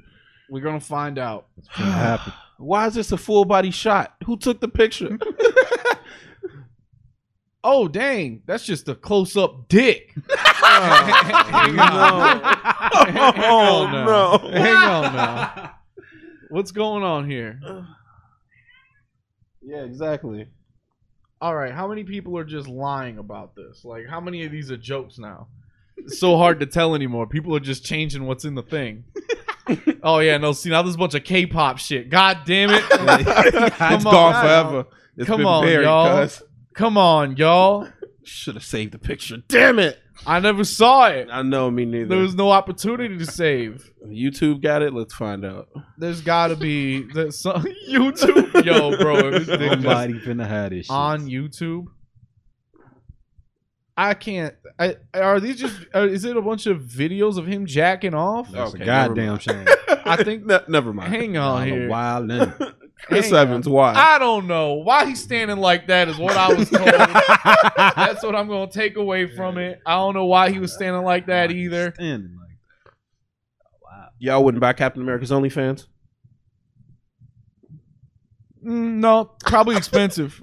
[0.49, 1.47] we're gonna find out.
[1.57, 2.31] It's gonna happen.
[2.57, 4.15] Why is this a full body shot?
[4.25, 5.17] Who took the picture?
[7.69, 10.15] Oh dang, that's just a close up dick.
[10.29, 12.41] Hang on.
[13.43, 14.37] Oh, no.
[14.51, 15.75] Hang on now.
[16.49, 17.59] What's going on here?
[19.61, 20.47] yeah, exactly.
[21.41, 23.83] All right, how many people are just lying about this?
[23.83, 25.49] Like, how many of these are jokes now?
[25.97, 27.27] It's so hard to tell anymore.
[27.27, 29.03] People are just changing what's in the thing.
[30.03, 30.51] oh yeah, no.
[30.51, 32.09] See now, there's a bunch of K-pop shit.
[32.09, 32.83] God damn it!
[32.91, 34.85] it's Come gone on, forever.
[35.17, 36.21] It's Come been on, buried, y'all.
[36.23, 36.43] cuz.
[36.73, 37.87] Come on, y'all.
[38.23, 39.37] Should have saved the picture.
[39.47, 39.99] Damn it.
[40.25, 41.29] I never saw it.
[41.31, 42.07] I know, me neither.
[42.09, 43.91] There was no opportunity to save.
[44.05, 44.93] YouTube got it.
[44.93, 45.69] Let's find out.
[45.97, 48.65] There's got to be there's some YouTube.
[48.65, 50.95] Yo, bro, if this thing just Somebody finna have this shit.
[50.95, 51.85] on YouTube.
[53.99, 54.53] I can't.
[54.77, 55.75] I, are these just?
[55.93, 58.51] Uh, is it a bunch of videos of him jacking off?
[58.51, 59.65] That's Okay, a goddamn shame.
[60.05, 61.13] I think- Ne- never mind.
[61.13, 61.89] Hang on here.
[61.89, 62.29] Wild
[63.03, 63.61] Chris hang on.
[63.63, 63.93] Why?
[63.93, 66.07] I don't know why he's standing like that.
[66.09, 66.85] Is what I was told.
[67.95, 69.81] That's what I'm gonna take away from it.
[69.85, 71.93] I don't know why he was standing like that either.
[71.95, 72.93] Standing like
[74.19, 75.85] Y'all wouldn't buy Captain America's OnlyFans?
[78.65, 80.41] Mm, no, probably expensive.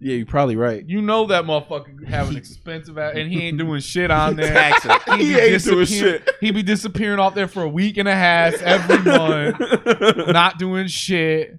[0.00, 0.84] Yeah, you're probably right.
[0.86, 4.52] You know that motherfucker have an expensive ass, and he ain't doing shit on there.
[4.52, 4.84] Tax.
[5.06, 6.30] He, He be ain't doing disappearing- shit.
[6.40, 9.56] He be disappearing off there for a week and a half every month,
[10.28, 11.58] not doing shit.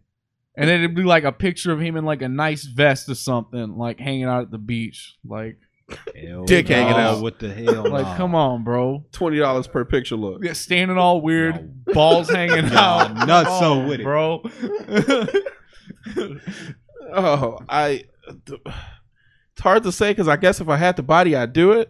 [0.57, 3.15] And then it'd be like a picture of him in like a nice vest or
[3.15, 5.17] something, like hanging out at the beach.
[5.27, 5.57] Like,
[6.15, 6.75] hell Dick no.
[6.75, 7.21] hanging out.
[7.21, 7.83] What the hell?
[7.91, 9.03] like, come on, bro.
[9.11, 10.43] Twenty dollars per picture look.
[10.43, 13.27] Yeah, standing all weird, balls hanging Nah, out.
[13.27, 14.03] nuts Come so on, with it.
[14.03, 14.43] bro.
[17.13, 18.05] Oh, I.
[18.27, 21.89] It's hard to say because I guess if I had the body, I'd do it.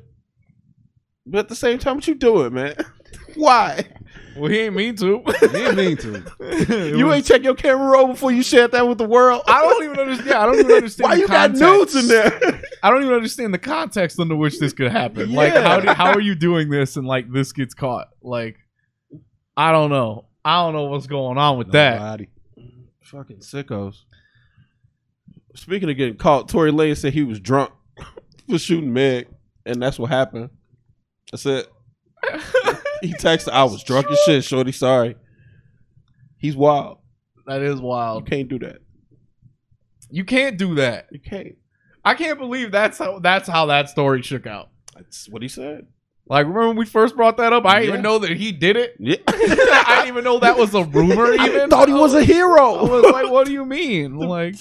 [1.26, 2.76] But at the same time, what you doing, man?
[3.36, 3.86] Why?
[4.38, 5.24] well, he ain't mean to.
[5.42, 6.98] You didn't mean to.
[6.98, 9.42] You ain't check your camera roll before you shared that with the world.
[9.48, 10.32] I don't even understand.
[10.34, 11.10] I don't even understand.
[11.10, 12.62] Why you got nudes in there?
[12.84, 15.34] I don't even understand the context under which this could happen.
[15.34, 18.10] Like, how do, how are you doing this and like this gets caught?
[18.22, 18.58] Like,
[19.58, 20.26] I don't know.
[20.44, 21.96] I don't know what's going on with that.
[21.96, 22.28] Nobody.
[23.02, 24.04] Fucking sickos.
[25.56, 27.72] Speaking of getting caught, Tory Lanez said he was drunk
[28.50, 29.28] for shooting Meg,
[29.66, 30.50] and that's what happened.
[31.32, 31.68] That's it.
[33.02, 34.72] He texted, "I was drunk as shit, shorty.
[34.72, 35.16] Sorry."
[36.38, 37.00] He's wild.
[37.46, 38.28] That is You wild.
[38.28, 38.78] can't do that.
[40.10, 41.08] You can't do that.
[41.12, 41.56] You can't.
[42.04, 44.70] I can't believe that's how that's how that story shook out.
[44.96, 45.88] That's what he said.
[46.28, 47.66] Like, remember when we first brought that up?
[47.68, 48.96] I didn't even know that he did it.
[49.00, 49.18] Yeah.
[49.28, 51.32] I didn't even know that was a rumor.
[51.34, 52.76] Even I thought he was a hero.
[52.78, 54.18] I was like, what do you mean?
[54.26, 54.56] Like,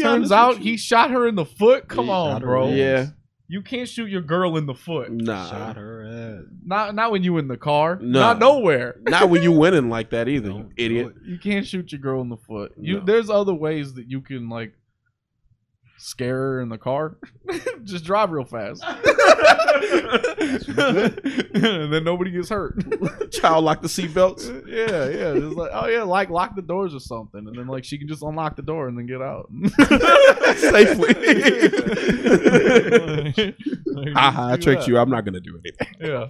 [0.00, 1.88] turns out he shot her in the foot.
[1.88, 2.68] Come He on, bro.
[2.72, 3.08] Yeah.
[3.48, 5.10] You can't shoot your girl in the foot.
[5.10, 5.50] Nah.
[5.50, 6.44] Shot her ass.
[6.64, 7.98] Not not when you in the car.
[8.00, 8.20] No.
[8.20, 8.96] Not nowhere.
[9.02, 11.14] Not when you winning like that either, you idiot.
[11.26, 12.72] You can't shoot your girl in the foot.
[12.78, 13.04] You No.
[13.04, 14.72] there's other ways that you can like
[15.98, 17.18] scare her in the car.
[17.84, 18.82] Just drive real fast.
[20.80, 22.76] and then nobody gets hurt.
[23.32, 24.66] Child lock the seatbelts.
[24.66, 25.34] yeah, yeah.
[25.38, 27.46] Just like, oh yeah, like lock the doors or something.
[27.46, 29.50] And then like she can just unlock the door and then get out.
[30.56, 31.14] Safely.
[33.92, 34.88] Like, Haha, I tricked that.
[34.88, 34.98] you.
[34.98, 35.88] I'm not gonna do anything.
[36.00, 36.28] Yeah.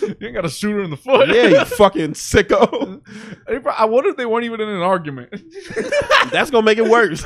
[0.00, 1.28] you ain't gotta shoot her in the foot.
[1.28, 3.02] Yeah, you fucking sicko.
[3.46, 5.30] They I wonder if they weren't even in an argument.
[6.30, 7.24] That's gonna make it worse.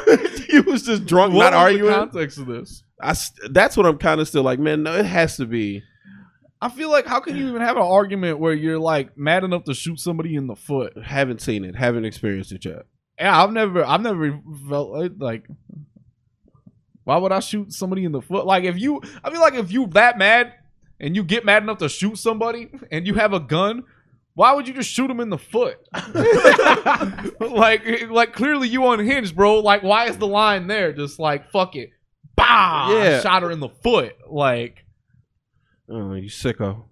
[0.49, 1.93] you was just drunk, What not was arguing.
[1.93, 2.83] The context of this.
[3.01, 3.15] I
[3.51, 4.83] that's what I'm kind of still like, man.
[4.83, 5.83] No, it has to be.
[6.61, 9.65] I feel like how can you even have an argument where you're like mad enough
[9.65, 10.95] to shoot somebody in the foot?
[11.03, 11.77] Haven't seen it.
[11.77, 12.83] Haven't experienced it yet.
[13.19, 15.49] Yeah, I've never, I've never felt like, like
[17.05, 18.45] why would I shoot somebody in the foot?
[18.47, 20.53] Like if you, I feel like if you that mad
[21.01, 23.85] and you get mad enough to shoot somebody and you have a gun.
[24.35, 25.79] Why would you just shoot him in the foot?
[27.41, 29.59] like, like clearly you unhinged, bro.
[29.59, 30.93] Like, why is the line there?
[30.93, 31.91] Just like fuck it,
[32.39, 33.21] bah, Yeah.
[33.21, 34.15] shot her in the foot.
[34.29, 34.85] Like,
[35.91, 36.85] Oh, you sicko.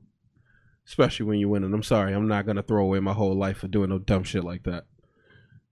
[0.87, 1.73] especially when you winning.
[1.75, 4.45] I'm sorry, I'm not gonna throw away my whole life for doing no dumb shit
[4.45, 4.85] like that.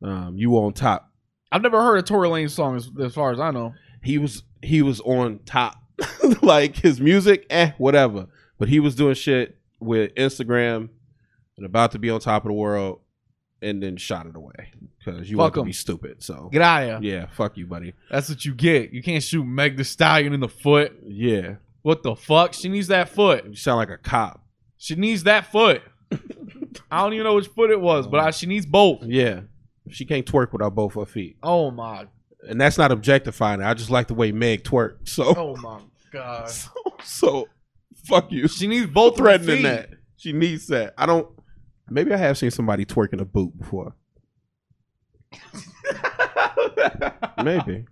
[0.03, 1.11] Um, you on top.
[1.53, 3.75] I've never heard a Tory Lanez song as, as far as I know.
[4.03, 5.77] He was he was on top.
[6.43, 8.27] like his music, eh, whatever.
[8.59, 10.89] But he was doing shit with Instagram
[11.57, 13.01] and about to be on top of the world,
[13.63, 14.73] and then shot it away
[15.05, 16.23] because you Fuck want to be stupid.
[16.23, 17.15] So Get out of here.
[17.15, 17.95] yeah, fuck you, buddy.
[18.11, 18.93] That's what you get.
[18.93, 20.93] You can't shoot Meg the Stallion in the foot.
[21.07, 22.55] Yeah, What the fuck?
[22.55, 23.45] She needs that foot.
[23.47, 24.41] you sound like a cop.
[24.79, 25.83] She needs that foot.
[26.91, 29.03] I don't even know which foot it was, but I, she needs both.
[29.05, 29.41] Yeah,
[29.91, 32.07] she can't twerk without both her feet, Oh my.
[32.49, 33.63] and that's not objectifying.
[33.63, 35.09] I just like the way Meg twerk.
[35.09, 35.81] So Oh my
[36.13, 36.51] god.
[36.51, 36.71] so,
[37.03, 37.49] so
[38.07, 38.49] fuck you.
[38.49, 39.91] She needs both threatening that.
[40.17, 40.95] She needs that.
[40.99, 41.29] I don't.
[41.91, 43.95] Maybe I have seen somebody twerk in a boot before.
[47.43, 47.85] Maybe.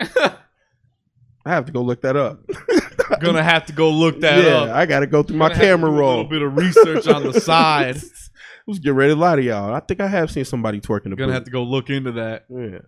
[0.00, 2.40] I have to go look that up.
[3.20, 4.70] Gonna have to go look that yeah, up.
[4.70, 6.10] I got to go through my have to camera do A roll.
[6.16, 7.96] little bit of research on the side.
[8.66, 9.72] Let's get ready to lie to y'all.
[9.72, 12.10] I think I have seen somebody twerk in a Gonna have to go look into
[12.12, 12.46] that.
[12.48, 12.78] Yeah.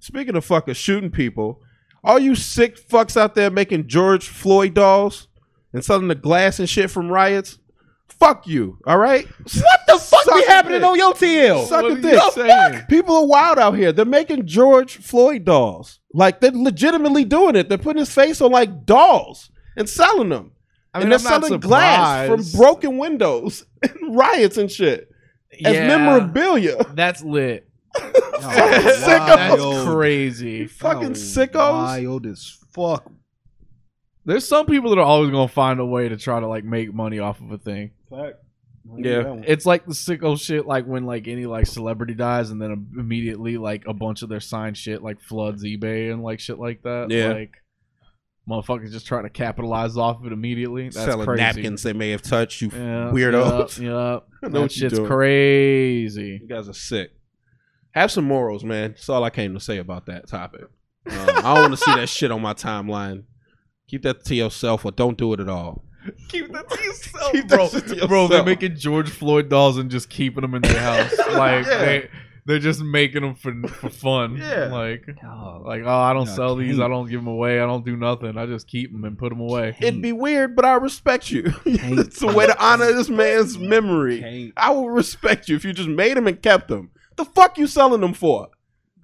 [0.00, 1.62] Speaking of fucking shooting people,
[2.04, 5.28] all you sick fucks out there making George Floyd dolls
[5.72, 7.58] and selling the glass and shit from riots,
[8.20, 8.78] fuck you.
[8.86, 9.26] All right.
[9.26, 10.88] What the fuck Suck be happening dick.
[10.88, 11.66] on your TL?
[11.66, 12.12] Suck What a are dick.
[12.14, 12.82] you saying?
[12.88, 13.90] People are wild out here.
[13.92, 15.98] They're making George Floyd dolls.
[16.14, 17.68] Like they're legitimately doing it.
[17.68, 20.52] They're putting his face on like dolls and selling them.
[20.92, 25.08] I and they're selling glass from broken windows and riots and shit
[25.64, 25.86] as Yeah.
[25.86, 26.84] memorabilia.
[26.94, 27.68] That's lit.
[27.96, 29.06] Sickos.
[29.06, 30.66] That's crazy.
[30.66, 31.54] Fucking sickos.
[32.00, 33.10] Wild as fuck.
[34.24, 36.92] There's some people that are always gonna find a way to try to like make
[36.92, 37.92] money off of a thing.
[38.96, 39.40] Yeah.
[39.46, 43.56] It's like the sicko shit, like when like any like celebrity dies, and then immediately
[43.58, 47.08] like a bunch of their signed shit like floods eBay and like shit like that.
[47.10, 47.32] Yeah.
[47.32, 47.52] like
[48.48, 50.84] motherfuckers just trying to capitalize off of it immediately.
[50.84, 51.42] That's selling crazy.
[51.42, 52.62] napkins they may have touched.
[52.62, 53.78] You Yeah, weirdos.
[53.78, 53.90] Yeah, yeah.
[53.90, 55.08] Know that what you're shit's doing.
[55.08, 56.40] crazy.
[56.42, 57.12] You guys are sick.
[57.92, 58.92] Have some morals, man.
[58.92, 60.62] That's all I came to say about that topic.
[61.10, 63.24] Um, I don't want to see that shit on my timeline.
[63.88, 65.84] Keep that to yourself or don't do it at all.
[66.28, 67.68] Keep that to yourself, Keep that bro.
[67.68, 68.46] shit to Bro, they're yourself.
[68.46, 71.12] making George Floyd dolls and just keeping them in their house.
[71.32, 71.78] Like Yeah.
[71.84, 72.08] they,
[72.46, 74.36] they're just making them for for fun.
[74.38, 74.66] Yeah.
[74.66, 76.76] Like, Oh, like oh, I don't Yeah, sell these.
[76.76, 76.84] can't.
[76.84, 77.60] I don't give them away.
[77.60, 78.36] I don't do nothing.
[78.38, 79.76] I just keep them and put them away.
[79.80, 81.52] It'd be weird, but I respect you.
[81.66, 84.20] it's a way to honor this man's memory.
[84.20, 84.52] Can't.
[84.56, 86.90] I will respect you if you just made them and kept them.
[87.16, 88.48] The fuck you selling them for?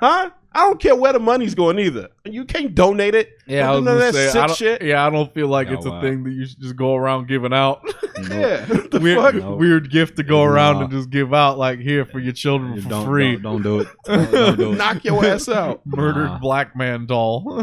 [0.01, 0.31] Huh?
[0.57, 2.09] I don't care where the money's going either.
[2.25, 3.29] You can't donate it.
[3.47, 4.29] Yeah, I Don't was none gonna of that say.
[4.33, 4.83] sick I don't, shit.
[4.83, 6.01] Yeah, I don't feel like Yeah, it's a wow.
[6.01, 7.83] thing that you should just go around giving out.
[8.31, 8.65] Yeah.
[8.65, 9.35] The weird, fuck?
[9.35, 9.57] No.
[9.57, 12.89] weird gift to go around and just give out like here for your children for
[12.89, 13.37] don't, free.
[13.37, 13.89] Don't, don't do it.
[14.07, 14.77] Don't, don't do it.
[14.77, 15.83] Knock your ass out.
[15.85, 16.39] Murdered Nah.
[16.39, 17.45] black man doll.
[17.45, 17.63] Nah.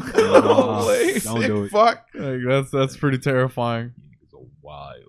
[0.81, 1.71] Holy don't do it.
[1.71, 2.05] Fuck.
[2.13, 3.93] Like, that's that's pretty terrifying.
[4.21, 4.99] It's wild.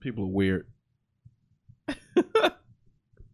[0.00, 0.66] People are weird.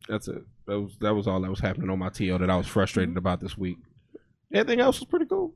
[0.09, 0.43] That's it.
[0.69, 3.17] That was that was all that was happening on my TL that I was frustrated
[3.17, 3.79] about this week.
[4.53, 5.55] Everything else was pretty cool.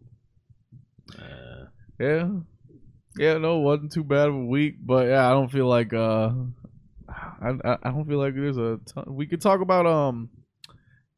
[2.01, 2.29] Yeah.
[3.18, 6.31] Yeah, no, wasn't too bad of a week, but yeah, I don't feel like uh
[7.09, 10.31] I I, don't feel like there's a ton we could talk about um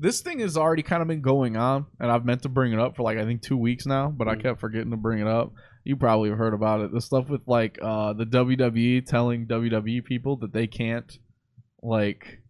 [0.00, 2.80] this thing has already kind of been going on and I've meant to bring it
[2.80, 4.42] up for like I think 2 weeks now, but I Mm.
[4.42, 5.52] kept forgetting to bring it up.
[5.84, 6.92] You probably have heard about it.
[6.92, 11.16] The stuff with like uh the WWE telling WWE people that they can't
[11.80, 12.40] like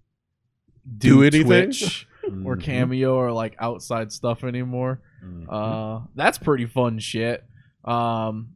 [0.99, 1.45] Do anything?
[1.47, 2.07] Twitch
[2.45, 2.63] or Mhm.
[2.63, 5.01] Cameo or like outside stuff anymore.
[5.25, 5.47] Mhm.
[5.49, 7.45] Uh, that's pretty fun shit.
[7.85, 8.51] Um,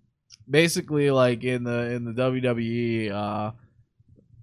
[0.49, 3.51] basically, like in the in the WWE, uh,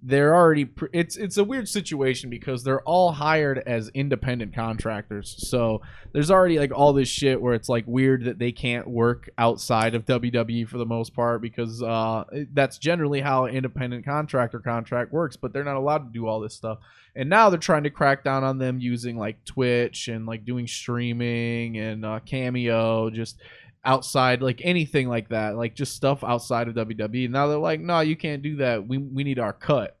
[0.06, 0.70] they're already.
[0.92, 5.34] It's it's a weird situation because they're all hired as independent contractors.
[5.48, 9.28] So there's already like all this shit where it's like weird that they can't work
[9.36, 12.22] outside of WWE for the most part because uh,
[12.54, 15.34] that's generally how independent contractor contract works.
[15.34, 16.78] But they're not allowed to do all this stuff.
[17.16, 20.68] And now they're trying to crack down on them using like Twitch and like doing
[20.68, 23.40] streaming and uh, Cameo, just
[23.86, 27.30] outside like anything like that, like just stuff outside of WWE.
[27.30, 28.86] Now they're like, no, you can't do that.
[28.86, 29.96] We we need our cut.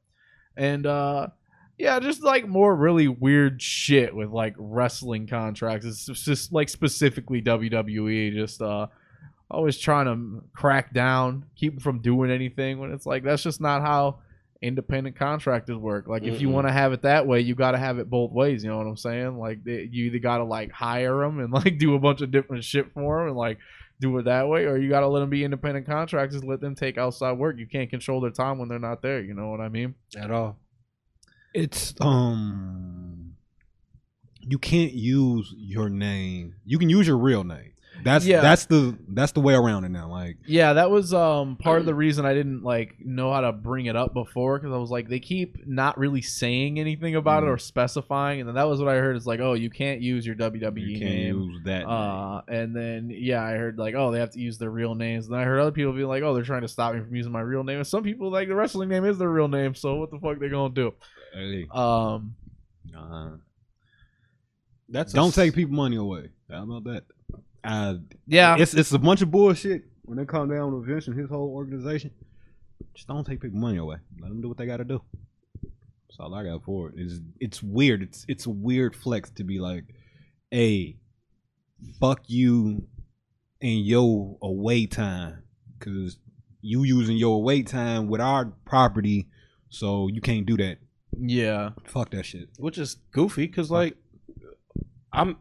[0.56, 1.28] And uh
[1.78, 5.86] yeah, just like more really weird shit with like wrestling contracts.
[5.86, 8.88] It's just like specifically WWE, just uh
[9.50, 13.60] always trying to crack down, keep them from doing anything when it's like that's just
[13.60, 14.18] not how
[14.62, 16.08] independent contractors work.
[16.08, 18.32] Like if you want to have it that way, you got to have it both
[18.32, 18.64] ways.
[18.64, 19.38] You know what I'm saying?
[19.38, 22.30] Like they, you either got to like hire them and like do a bunch of
[22.30, 23.58] different shit for them and like
[24.00, 26.74] do it that way, or you got to let them be independent contractors, let them
[26.74, 27.56] take outside work.
[27.58, 29.20] You can't control their time when they're not there.
[29.20, 29.94] You know what I mean?
[30.16, 30.58] At all.
[31.54, 33.36] It's um,
[34.40, 36.56] you can't use your name.
[36.64, 37.72] You can use your real name.
[38.04, 38.40] That's Yeah.
[38.40, 40.08] that's the that's the way around it now.
[40.08, 43.52] Like Yeah, that was um part of the reason I didn't like know how to
[43.52, 47.42] bring it up before because I was like they keep not really saying anything about
[47.42, 47.54] it Mhm.
[47.54, 50.24] or specifying, and then that was what I heard is like oh you can't use
[50.26, 51.40] your WWE you can't name.
[51.42, 51.78] use that.
[51.80, 51.88] name.
[51.88, 55.26] Uh, and then yeah, I heard like oh they have to use their real names,
[55.26, 57.14] and then I heard other people being like oh they're trying to stop me from
[57.14, 59.74] using my real name, and some people like the wrestling name is their real name,
[59.74, 60.94] so what the fuck they gonna do?
[61.34, 62.34] Hey, Um,
[62.96, 63.30] uh,
[64.88, 66.30] That's don't s- take people money away.
[66.50, 67.04] How about that?
[67.66, 67.94] Uh,
[68.26, 71.28] yeah, it's it's a bunch of bullshit when it comes down to Vince and his
[71.28, 72.10] whole organization.
[72.94, 73.96] Just don't take people money away.
[74.20, 75.02] Let them do what they got to do.
[75.62, 76.94] That's all I got for it.
[76.96, 78.02] It's it's weird.
[78.02, 79.84] It's it's a weird flex to be like,
[80.50, 80.96] hey,
[82.00, 82.86] fuck you
[83.60, 85.42] and your away time
[85.78, 86.18] because
[86.60, 89.28] you using your away time with our property,
[89.68, 90.78] so you can't do that.
[91.18, 92.48] yeah, Fuck that shit.
[92.58, 93.96] which is goofy because like
[95.12, 95.36] I'm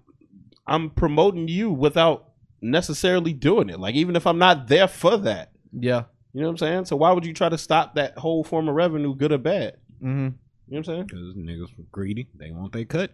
[0.67, 3.79] I'm promoting you without necessarily doing it.
[3.79, 6.03] Like even if I'm not there for that, yeah.
[6.33, 6.85] you know what I'm saying.
[6.85, 9.77] So why would you try to stop that whole form of revenue, good or bad?
[10.01, 10.07] Mm-hmm.
[10.07, 10.33] You know
[10.67, 11.03] what I'm saying?
[11.05, 12.27] Because niggas were greedy.
[12.35, 13.11] They want they cut.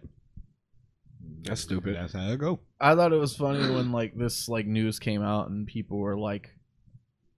[1.42, 1.96] That's stupid.
[1.96, 2.60] That's how it go.
[2.80, 6.18] I thought it was funny when like this like news came out and people were
[6.18, 6.50] like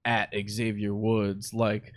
[0.04, 1.92] at Xavier Woods like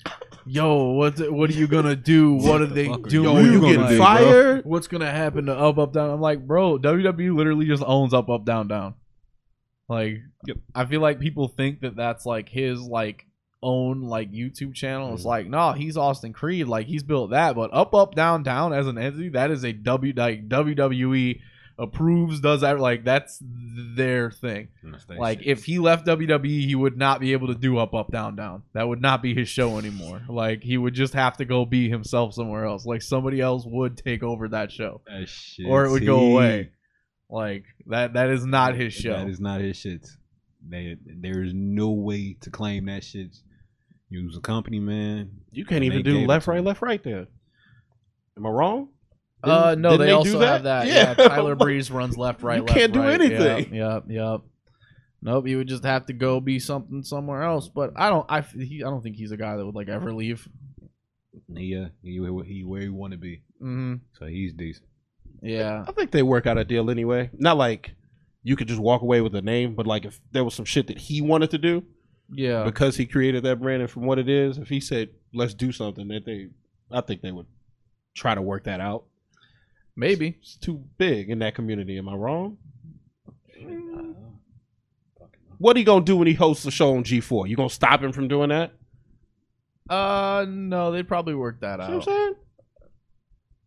[0.46, 3.52] yo what what are you gonna do what are the they fuck are doing you
[3.54, 4.06] you gonna getting do, bro?
[4.06, 4.66] fired?
[4.66, 8.30] what's gonna happen to up up down I'm like bro WWE literally just owns up
[8.30, 8.96] up down down
[9.90, 10.58] like Yep.
[10.76, 13.26] I feel like people think that that's like his like
[13.62, 15.28] own like YouTube channel it's Mhm.
[15.28, 18.88] like no he's Austin Creed like he's built that but up up down down as
[18.88, 21.40] an entity that is a W like WWE
[21.80, 24.70] approves does that like that's their thing
[25.18, 28.36] like if he left WWE, he would not be able to do up, up, down,
[28.36, 28.64] down.
[28.74, 30.22] That would not be his show anymore.
[30.30, 32.86] Like he would just have to go be himself somewhere else.
[32.86, 35.28] Like somebody else would take over that show, That
[35.68, 36.72] or it would go away.
[37.30, 38.14] Like that.
[38.14, 39.14] That is not his show.
[39.14, 40.08] That is not his shit.
[40.68, 43.36] They, there is no way to claim that shit.
[44.10, 45.32] Use a company, man.
[45.52, 47.28] You can't even do left, right, left, right there.
[48.38, 48.90] Am I wrong?
[49.44, 50.86] Uh, Didn't- no, they, they also do have that?
[50.86, 50.88] that.
[50.88, 51.16] Yeah.
[51.18, 52.78] Yeah, Tyler Breeze runs left, right, You left.
[52.78, 53.20] can't do right.
[53.22, 53.74] anything.
[53.74, 54.42] Yep, yep, yep.
[55.22, 57.68] Nope, you would just have to go be something somewhere else.
[57.70, 58.26] But I don't.
[58.30, 60.48] I he, I don't think he's a guy that would like ever leave.
[61.50, 63.42] Yeah, he, where- he where he want to be.
[63.60, 64.86] hmm So he's decent.
[65.42, 65.86] Yeah.
[65.88, 67.30] I think they work out a deal anyway.
[67.38, 67.96] Not like
[68.44, 70.88] you could just walk away with a name, but like if there was some shit
[70.88, 71.84] that he wanted to do
[72.32, 72.64] Yeah.
[72.64, 75.72] because he created that brand and from what it is, if he said let's do
[75.72, 76.48] something, that they,
[76.92, 77.46] I think they would
[78.16, 79.06] try to work that out.
[79.98, 80.38] Maybe.
[80.40, 81.98] It's too big in that community.
[81.98, 82.58] Am I wrong?
[85.58, 87.50] What are you gonna do when he hosts a show on G4?
[87.50, 88.74] You gonna stop him from doing that?
[89.90, 91.90] Uh, no, they'd probably work that See out.
[91.90, 92.36] what I'm saying?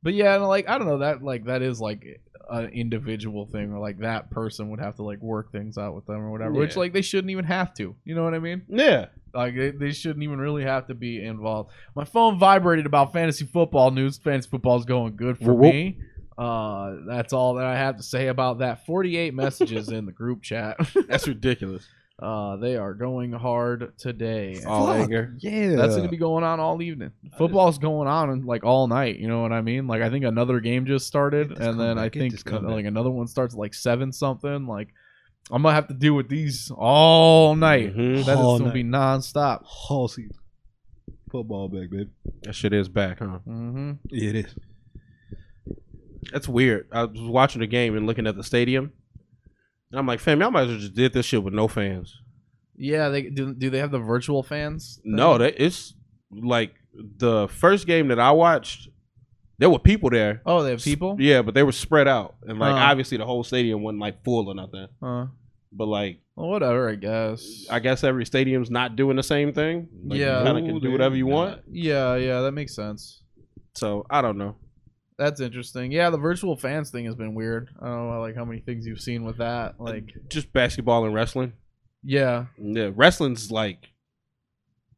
[0.02, 2.06] But yeah, and, like I don't know that like that is like
[2.48, 6.06] an individual thing, or like that person would have to like work things out with
[6.06, 6.52] them or whatever.
[6.52, 7.96] Which like they shouldn't even have to.
[8.04, 8.62] You know what I mean?
[8.68, 9.06] Yeah.
[9.34, 11.70] Like they, they shouldn't even really have to be involved.
[11.96, 14.18] My phone vibrated about fantasy football news.
[14.18, 15.94] Fantasy football's going good for Whoop, whoop.
[16.40, 16.46] Me.
[16.46, 18.86] Uh, that's all that I have to say about that.
[18.86, 20.76] Forty-eight messages in the group chat.
[21.08, 21.86] That's ridiculous.
[22.20, 24.60] Uh, they are going hard today.
[24.66, 24.96] All Fuck.
[24.96, 25.34] anger.
[25.38, 27.12] Yeah, That's gonna be going on all evening.
[27.38, 29.18] Football's going on like all night.
[29.18, 29.86] You know what I mean?
[29.86, 32.84] Like I think another game just started, Get this and then I think uh, like
[32.84, 34.66] another one starts like seven something.
[34.66, 34.88] Like
[35.50, 37.96] I'm gonna have to deal with these all night.
[37.96, 38.26] Mhm.
[38.26, 39.64] That is All gonna be nonstop.
[39.88, 40.28] Halsey.
[41.30, 42.10] Football back, baby.
[42.42, 43.38] That shit is back, huh?
[43.48, 43.92] Mm-hmm.
[44.10, 44.54] Yeah, it is.
[46.32, 46.88] That's weird.
[46.92, 48.92] I was watching the game and looking at the stadium.
[49.90, 52.20] And I'm like, fam, y'all might as well just did this shit with no fans.
[52.76, 53.52] Yeah, they do.
[53.54, 55.00] Do they have the virtual fans?
[55.04, 55.94] No, that it's
[56.32, 58.88] like the first game that I watched.
[59.58, 60.40] There were people there.
[60.46, 61.16] Oh, they have people.
[61.18, 62.78] Yeah, but they were spread out, and like Huh.
[62.78, 64.86] obviously the whole stadium wasn't like full or nothing.
[65.02, 65.26] Uh,
[65.72, 66.88] But like, well, whatever.
[66.88, 67.66] I guess.
[67.70, 69.88] I guess every stadium's not doing the same thing.
[70.06, 70.42] Like, Yeah.
[70.42, 71.60] kind of can do whatever you want.
[71.70, 73.22] yeah, yeah, that makes sense.
[73.74, 74.56] So I don't know.
[75.20, 75.92] That's interesting.
[75.92, 77.68] Yeah, the virtual fans thing has been weird.
[77.80, 79.78] I don't know like how many things you've seen with that.
[79.78, 81.52] Like, Just basketball and wrestling.
[82.02, 83.88] yeah, Yeah, wrestling's like.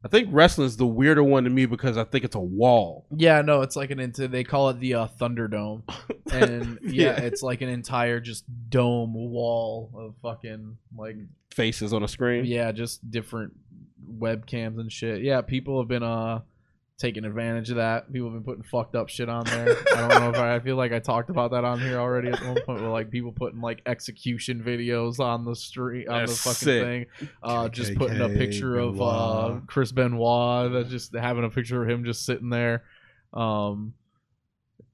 [0.05, 3.05] I think wrestling's the weirder one to me because I think it's a wall.
[3.15, 5.83] Yeah, no, it's like an into they call it the uh, Thunderdome,
[6.31, 7.21] and yeah, Yeah.
[7.21, 11.15] it's like an entire just dome wall of fucking like
[11.53, 12.45] Faces on a screen.
[12.45, 13.53] yeah, just different
[14.19, 15.21] webcams and shit.
[15.21, 16.39] Yeah, people have been uh
[16.97, 18.11] taking advantage of that.
[18.11, 19.75] People have been putting fucked up shit on there.
[19.95, 22.29] I don't know if I, I feel like I talked about that on here already
[22.29, 22.81] at one point.
[22.81, 26.83] With like people putting like execution videos on the street on That's the fucking sick.
[26.83, 27.29] thing.
[27.41, 30.71] Uh, just putting a picture of uh, Chris Benoit.
[30.71, 32.83] That's just having a picture of him just sitting there.
[33.33, 33.93] Um,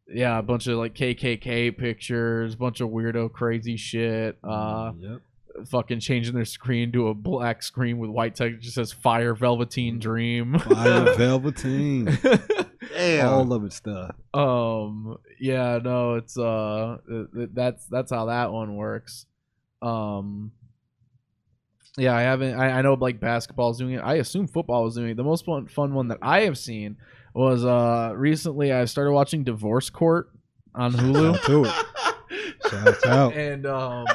[0.07, 4.37] yeah, a bunch of like KKK pictures, bunch of weirdo crazy shit.
[4.43, 5.21] Uh, yep.
[5.67, 8.57] Fucking changing their screen to a black screen with white text.
[8.57, 12.17] It just says "Fire Velveteen Dream." Fire Velveteen.
[12.95, 13.27] Damn.
[13.29, 14.15] All of it stuff.
[14.33, 15.17] um.
[15.39, 15.79] Yeah.
[15.83, 16.15] No.
[16.15, 16.97] It's uh.
[17.07, 19.25] th- th- That's that's how that one works.
[19.81, 20.51] Um.
[21.97, 22.55] Yeah, I haven't.
[22.57, 23.99] I, I know like basketball's doing it.
[23.99, 25.17] I assume football is doing it.
[25.17, 26.97] The most fun, fun one that I have seen
[27.33, 28.71] was uh recently.
[28.71, 30.29] I started watching Divorce Court
[30.75, 31.35] on Hulu.
[31.35, 31.85] Shout to it.
[33.01, 33.33] Shout out.
[33.33, 34.05] and um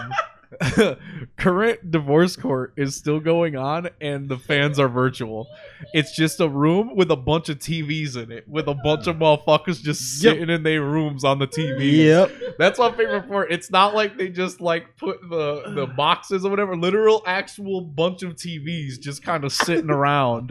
[1.36, 5.46] current divorce court is still going on and the fans are virtual.
[5.92, 9.16] It's just a room with a bunch of tvs in it with a bunch of
[9.16, 10.32] motherfuckers just Yep.
[10.34, 12.56] sitting in their rooms on the tv Yep.
[12.58, 13.50] that's my favorite part.
[13.52, 16.76] It's not like they just like put the the boxes or whatever.
[16.76, 20.50] Literal actual bunch of tvs just kind of sitting around.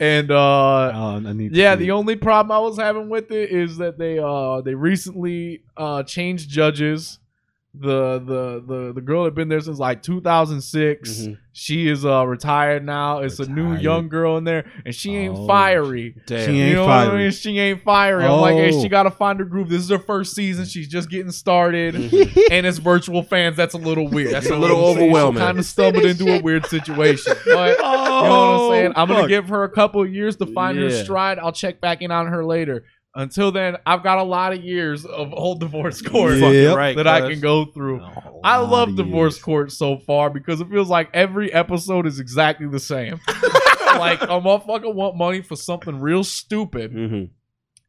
[0.00, 3.76] And uh Uh, I need yeah, the only problem I was having with it is
[3.78, 7.18] that they uh they recently uh changed judges.
[7.72, 11.08] The the the the girl had been there since like 2006.
[11.20, 11.38] Mhm.
[11.52, 13.20] She is uh retired now.
[13.20, 16.16] It's a new young girl in there, and she ain't Oh, fiery.
[16.26, 16.46] Damn.
[16.46, 17.22] She You ain't know what I fiery.
[17.22, 17.30] mean?
[17.30, 18.24] She ain't fiery.
[18.24, 18.82] I'm like, hey, Oh.
[18.82, 19.68] she gotta find her groove.
[19.68, 20.64] This is her first season.
[20.64, 22.38] She's just getting started, Mhm.
[22.50, 23.56] and it's virtual fans.
[23.56, 24.32] That's a little weird.
[24.32, 25.40] That's a little overwhelming.
[25.40, 27.76] Kind of stumbled into a weird situation, but.
[27.78, 28.92] You know what I'm saying?
[28.96, 31.38] I'm gonna give her a couple of years to find her stride.
[31.38, 32.84] I'll check back in on her later.
[33.14, 36.40] Until then, I've got a lot of years of old divorce court Yeah.
[36.40, 36.76] Fucking Yep.
[36.76, 38.00] right, that I can go through.
[38.44, 39.42] I love divorce years.
[39.42, 43.18] court so far because it feels like every episode is exactly the same.
[43.98, 47.30] like a motherfucker want money for something real stupid, Mhm.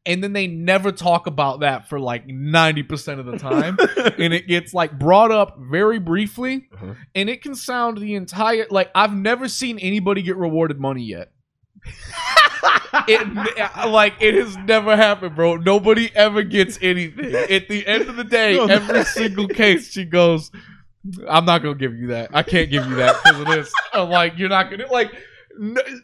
[0.04, 3.76] and then they never talk about that for like ninety percent of the time,
[4.18, 6.94] and it gets like brought up very briefly, Uh-huh.
[7.14, 11.30] and it can sound the entire like I've never seen anybody get rewarded money yet.
[13.08, 15.56] It uh, like it has never happened, bro.
[15.56, 17.34] Nobody ever gets anything.
[17.34, 20.50] At the end of the day, every single case, she goes,
[21.28, 22.30] "I'm not gonna give you that.
[22.32, 25.12] I can't give you that because of this." I'm like, "You're not gonna like."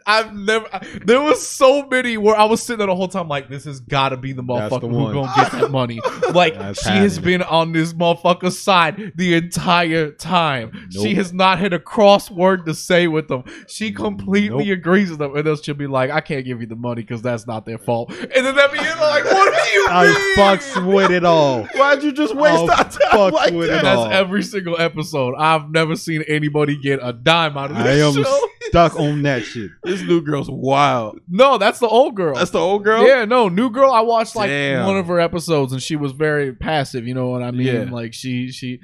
[0.07, 0.66] I've never.
[1.05, 3.80] There was so many where I was sitting there the whole time, like, this has
[3.80, 6.01] got to be the motherfucker the who gonna get that money.
[6.34, 7.38] Like, That's she has happening.
[7.38, 10.88] been on this motherfucker's side the entire time.
[10.90, 13.44] She has not had a crossword to say with them.
[13.66, 14.78] She completely Nope.
[14.78, 17.22] agrees with them, and then she'll be like, "I can't give you the money because
[17.22, 19.01] that's not their fault." And then that be it.
[19.01, 20.36] Like, what do you I mean?
[20.36, 21.64] fucks with it all.
[21.74, 23.78] Why'd you just waste Oh, our fuck time like with that?
[23.78, 25.34] it That's every single episode.
[25.38, 28.49] I've never seen anybody get a dime out of I this show.
[28.69, 29.71] Stuck on that shit.
[29.83, 31.21] This new girl's wild.
[31.29, 32.35] No, that's the old girl.
[32.35, 33.07] That's the old girl.
[33.07, 33.91] Yeah, no, new girl.
[33.91, 34.87] I watched like Damn.
[34.87, 37.07] one of her episodes, and she was very passive.
[37.07, 37.66] You know what I mean?
[37.66, 37.89] Yeah.
[37.91, 38.81] Like she, she.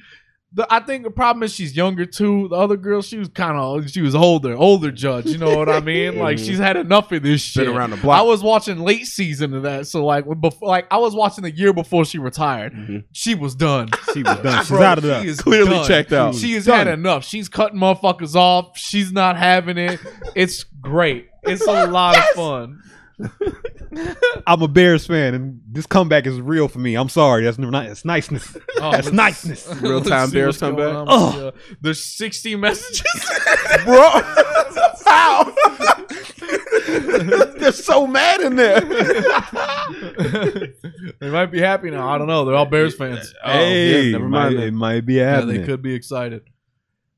[0.57, 2.47] The, I think the problem is she's younger too.
[2.49, 5.27] The other girl, she was kind of, she was older, older judge.
[5.27, 6.17] You know what I mean?
[6.25, 6.47] Like Mhm.
[6.47, 7.67] she's had enough of this shit.
[7.67, 8.21] Been around the block.
[8.21, 11.51] I was watching late season of that, so like before, like I was watching the
[11.51, 12.73] year before she retired.
[12.73, 13.03] Mhm.
[13.13, 13.89] She was done.
[14.15, 14.59] She was done.
[14.61, 15.87] She's Bro, out of is Clearly done.
[15.89, 16.37] checked out.
[16.37, 16.87] She has Done.
[16.87, 17.25] had enough.
[17.25, 18.79] She's cutting motherfuckers off.
[18.79, 19.99] She's not having it.
[20.37, 21.27] It's great.
[21.43, 22.81] It's a lot of fun.
[24.47, 26.97] I'm a Bears fan, and this comeback is real for me.
[26.97, 27.45] I'm sorry.
[27.45, 27.87] That's not.
[27.87, 28.57] It's niceness.
[28.81, 29.67] Oh, That's niceness.
[29.81, 30.97] Real-time Bears what's going comeback?
[30.97, 31.35] on Ugh.
[31.55, 33.03] uh, There's 60 messages.
[33.85, 34.11] bro.
[35.07, 35.55] How?
[37.59, 38.81] They're so mad in there.
[41.21, 42.09] they might be happy now.
[42.09, 42.45] I don't know.
[42.45, 43.33] They're all Bears fans.
[43.45, 44.67] Oh, hey, yeah, never mind might, that.
[44.69, 46.43] it might be Yeah, they could be excited.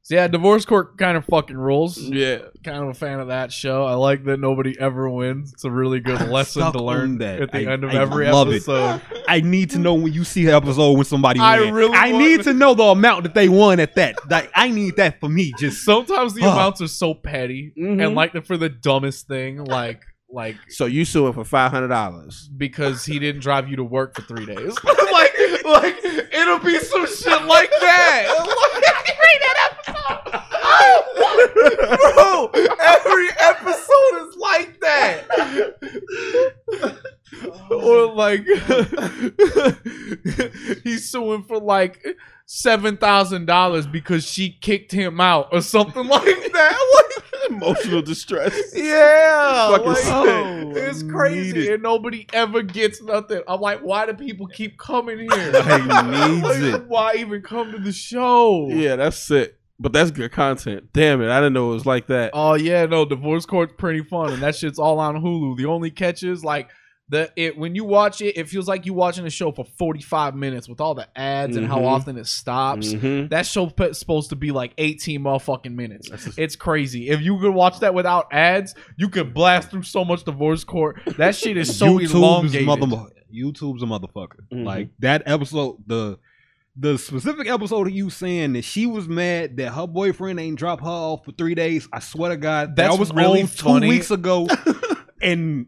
[0.09, 1.99] So yeah, divorce court kind of fucking rules.
[1.99, 2.39] yeah.
[2.63, 3.85] Kind of a fan of that show.
[3.85, 5.53] I like that nobody ever wins.
[5.53, 7.43] It's a really good I'm lesson to learn that.
[7.43, 8.55] at the I- end of I every love it.
[8.55, 9.01] episode.
[9.27, 12.45] I need to know when you see the episode when somebody I really I need
[12.45, 14.15] to know the amount that they won at that.
[14.31, 15.53] Like I need that for me.
[15.59, 16.51] Just Sometimes the Huh.
[16.51, 18.07] amounts are so petty Mhm.
[18.07, 22.49] and like for the dumbest thing, like like So you suing for five hundred dollars?
[22.57, 24.77] because he didn't drive you to work for three days.
[24.85, 25.33] like,
[25.65, 28.27] like it'll be some shit like that.
[28.39, 28.83] Like,
[29.43, 29.83] that.
[32.15, 32.51] Bro,
[32.81, 35.27] every episode is like that.
[37.71, 38.45] or like
[40.85, 42.05] he's suing for like
[42.47, 46.79] seven thousand dollars because she kicked him out or something like that.
[46.95, 48.73] Like Emotional distress.
[48.75, 51.75] yeah, like, oh, it's crazy, it.
[51.75, 53.41] and nobody ever gets nothing.
[53.47, 55.29] I'm like, why do people keep coming here?
[55.63, 56.87] He needs Like, it.
[56.89, 58.67] Why even come to the show?
[58.69, 59.57] Yeah, that's sick.
[59.79, 60.93] But that's good content.
[60.93, 62.31] Damn it, I didn't know it was like that.
[62.33, 65.57] Oh yeah, no, divorce court's pretty fun, and that shit's all on Hulu.
[65.57, 66.71] The only catch is like
[67.09, 70.35] the it when you watch it, it feels like you watching a show for 45
[70.35, 71.87] minutes with all the ads and how Mhm.
[71.87, 72.93] often it stops.
[72.95, 73.31] Mhm.
[73.31, 76.09] That show pe- supposed to be like 18 motherfucking minutes.
[76.09, 77.09] Just- It's crazy.
[77.09, 81.01] If you could watch that without ads, you could blast through so much divorce court.
[81.17, 82.67] That shit is so YouTube's elongated.
[82.67, 83.11] mother.
[83.33, 84.41] YouTube's a motherfucker.
[84.53, 84.65] Mhm.
[84.65, 86.19] Like that episode, the
[86.79, 90.83] the specific episode of you saying that she was mad that her boyfriend ain't dropped
[90.83, 91.89] her off for three days.
[91.91, 93.87] I swear to God, That's that was really on funny.
[93.87, 94.47] two weeks ago,
[95.23, 95.67] and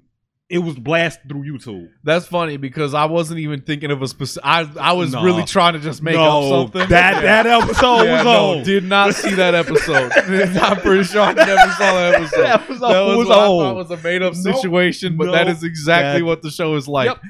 [0.51, 1.89] it was blasted through YouTube.
[2.05, 4.47] That's funny because I wasn't even thinking of a specific.
[4.47, 5.23] I I was No.
[5.23, 6.89] really trying to just make up something.
[6.89, 8.63] That that episode Yeah, was no, on.
[8.65, 10.11] did not see that episode.
[10.17, 12.43] I'm pretty sure I never saw that episode.
[12.43, 14.55] That episode That was, was thought was a made up Nope.
[14.57, 15.57] situation, but that Nope.
[15.57, 17.07] is exactly That- what the show is like.
[17.09, 17.21] Yep.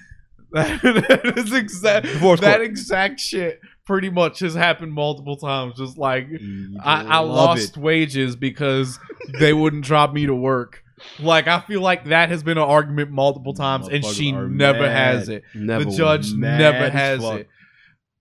[0.52, 2.06] that is exact.
[2.06, 2.66] Divorce That court.
[2.68, 5.74] exact shit pretty much has happened multiple times.
[5.76, 7.80] Just like mm, I, I lost it.
[7.82, 8.98] wages because
[9.40, 10.82] they wouldn't drop me to work.
[11.18, 15.16] Like I feel like that has been an argument multiple times, and she never mad.
[15.16, 15.84] has it Never.
[15.84, 17.40] the judge never has fuck.
[17.40, 17.48] it.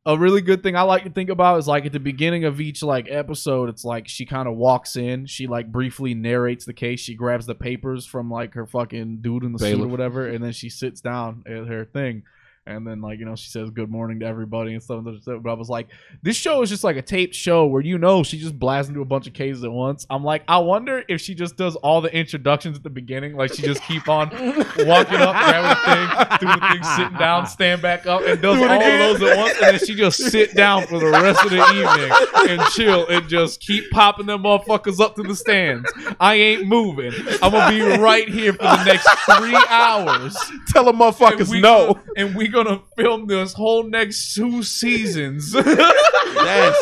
[0.05, 2.61] A really good thing I like to think about is like at the beginning of
[2.61, 6.73] each like episode, it's like she kind of walks in, she like briefly narrates the
[6.73, 10.25] case, she grabs the papers from like her fucking dude in the suit or whatever,
[10.25, 12.23] and then she sits down at her thing.
[12.67, 15.03] And then, like, you know, she says good morning to everybody and stuff.
[15.05, 15.87] But I was like,
[16.21, 19.01] this show is just like a taped show where you know she just blasts into
[19.01, 20.05] a bunch of cases at once.
[20.09, 23.35] I'm like, I wonder if she just does all the introductions at the beginning.
[23.35, 27.47] Like, she just keep on walking up, grabbing the thing, doing the thing, sitting down,
[27.47, 29.53] stand back up, and does all of those at once.
[29.61, 33.27] And then she just sit down for the rest of the evening and chill and
[33.29, 35.89] just keep popping them motherfuckers up to the stands.
[36.19, 37.13] I ain't moving.
[37.41, 39.07] I'm to be right here for the next
[39.37, 40.35] three hours.
[40.69, 41.93] Tell them motherfuckers And we no.
[41.93, 45.51] gonna- and we gonna film this whole next two seasons.
[45.51, 46.77] That's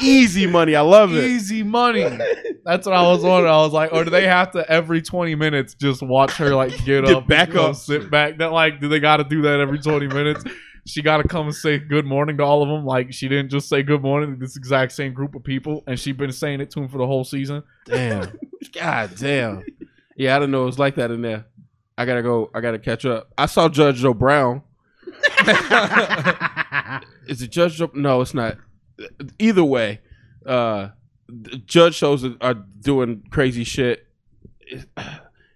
[0.00, 0.74] easy money.
[0.74, 1.24] I love it.
[1.24, 2.02] Easy money.
[2.64, 3.52] That's what I was wondering.
[3.52, 6.84] I was like, or do they have to every twenty minutes just watch her like
[6.84, 7.76] get, up, back know, up.
[7.76, 8.38] sit back?
[8.38, 10.44] That like, do they got to do that every twenty minutes?
[10.84, 12.84] She got to come and say good morning to all of them.
[12.84, 15.98] Like she didn't just say good morning to this exact same group of people, and
[15.98, 17.62] she been saying it to them for the whole season.
[17.86, 18.36] Damn.
[18.72, 19.64] God damn.
[20.16, 21.46] Yeah, I don't know it was like that in there.
[21.96, 22.50] I gotta go.
[22.54, 23.32] I gotta catch up.
[23.36, 24.62] I saw Judge Joe Brown.
[27.26, 27.90] Is it Judge Joe?
[27.94, 28.58] No, it's not.
[29.38, 30.00] Either way,
[30.46, 30.88] uh,
[31.28, 34.06] the judge shows are- are doing crazy shit.
[34.60, 34.84] It,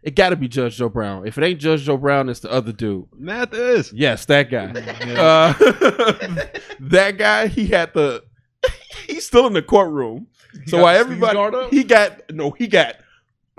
[0.02, 1.26] it got to be Judge Joe Brown.
[1.26, 3.06] If it ain't Judge Joe Brown, it's the other dude.
[3.16, 3.92] Mathis.
[3.92, 4.66] Yes, that guy.
[5.16, 5.52] Uh,
[6.80, 8.22] that guy, he had the.
[9.06, 10.28] He's still in the courtroom.
[10.66, 12.96] So got while everybody, he got no, he got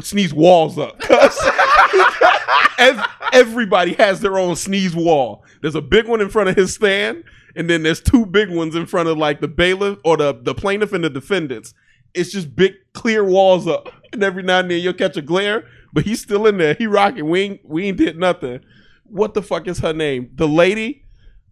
[0.02, 1.02] sneeze walls up.
[2.78, 5.44] Ev- everybody has their own sneeze wall.
[5.62, 7.24] There's a big one in front of his stand,
[7.56, 10.54] and then there's two big ones in front of like the bailiff or the the
[10.54, 11.74] plaintiff and the defendants.
[12.14, 15.66] It's just big clear walls up, and every now and then you'll catch a glare,
[15.94, 16.76] but he's still in there.
[16.76, 17.30] He rocking.
[17.30, 18.60] We ain't we ain't did nothing.
[19.06, 20.30] What the fuck is her name?
[20.36, 21.06] The lady,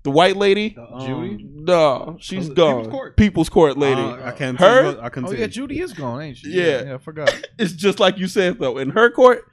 [0.06, 0.78] the white lady.
[1.02, 1.46] Judy?
[1.52, 2.76] No, she's gone.
[2.84, 3.18] People's Court.
[3.18, 4.00] People's Court lady.
[4.00, 4.58] Uh, I can't.
[4.58, 4.94] Her?
[4.94, 5.02] Her?
[5.02, 5.52] I can Oh tell yeah, you.
[5.52, 6.52] Judy is gone, ain't she?
[6.52, 6.84] Yeah.
[6.84, 7.36] yeah, I forgot.
[7.60, 8.78] it's just like you said though.
[8.78, 9.44] In her court,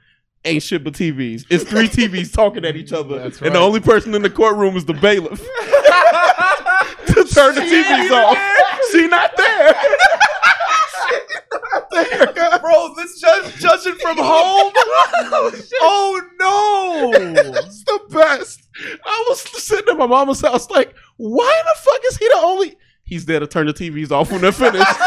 [0.45, 1.45] ain't shit but TVs.
[1.49, 4.77] It's three TVs talking at each other, That's and the only person in the courtroom
[4.77, 8.37] is the bailiff to turn the TVs off.
[8.91, 9.75] She not there.
[12.61, 15.61] Bro, this judge judging from oh, home.
[15.81, 17.11] oh no!
[17.13, 18.67] It's the best.
[19.05, 22.77] I was sitting at my mama's house, like, why the fuck is he the only?
[23.03, 24.85] He's there to turn the TVs off when they're finished.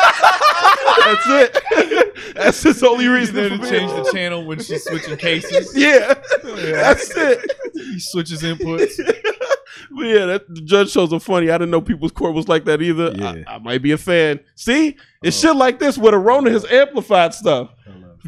[0.99, 2.35] That's it.
[2.35, 5.73] That's his only He's reason there for to change the channel when she's switching cases.
[5.77, 7.51] Yeah, that's it.
[7.73, 8.99] He switches inputs.
[9.91, 11.51] But yeah, that, the judge shows are funny.
[11.51, 13.13] I didn't know People's Court was like that either.
[13.15, 13.43] Yeah.
[13.47, 14.41] I, I might be a fan.
[14.55, 17.71] See, it's shit like this where the Rona has amplified stuff.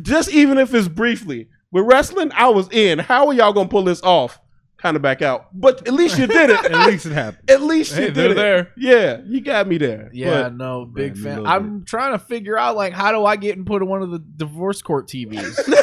[0.03, 1.49] Just even if it's briefly.
[1.70, 2.99] With wrestling, I was in.
[2.99, 4.38] How are y'all gonna pull this off?
[4.78, 6.64] Kind of back out, but at least you did it.
[6.70, 7.51] At least it happened.
[7.51, 8.40] At least Hey, you they're did it.
[8.40, 8.72] there.
[8.76, 10.09] Yeah, you got me there.
[10.12, 11.46] Yeah, But no, big Man, fan.
[11.46, 14.12] I'm trying to figure out like how do I get and put in one of
[14.12, 15.57] the divorce court TVs.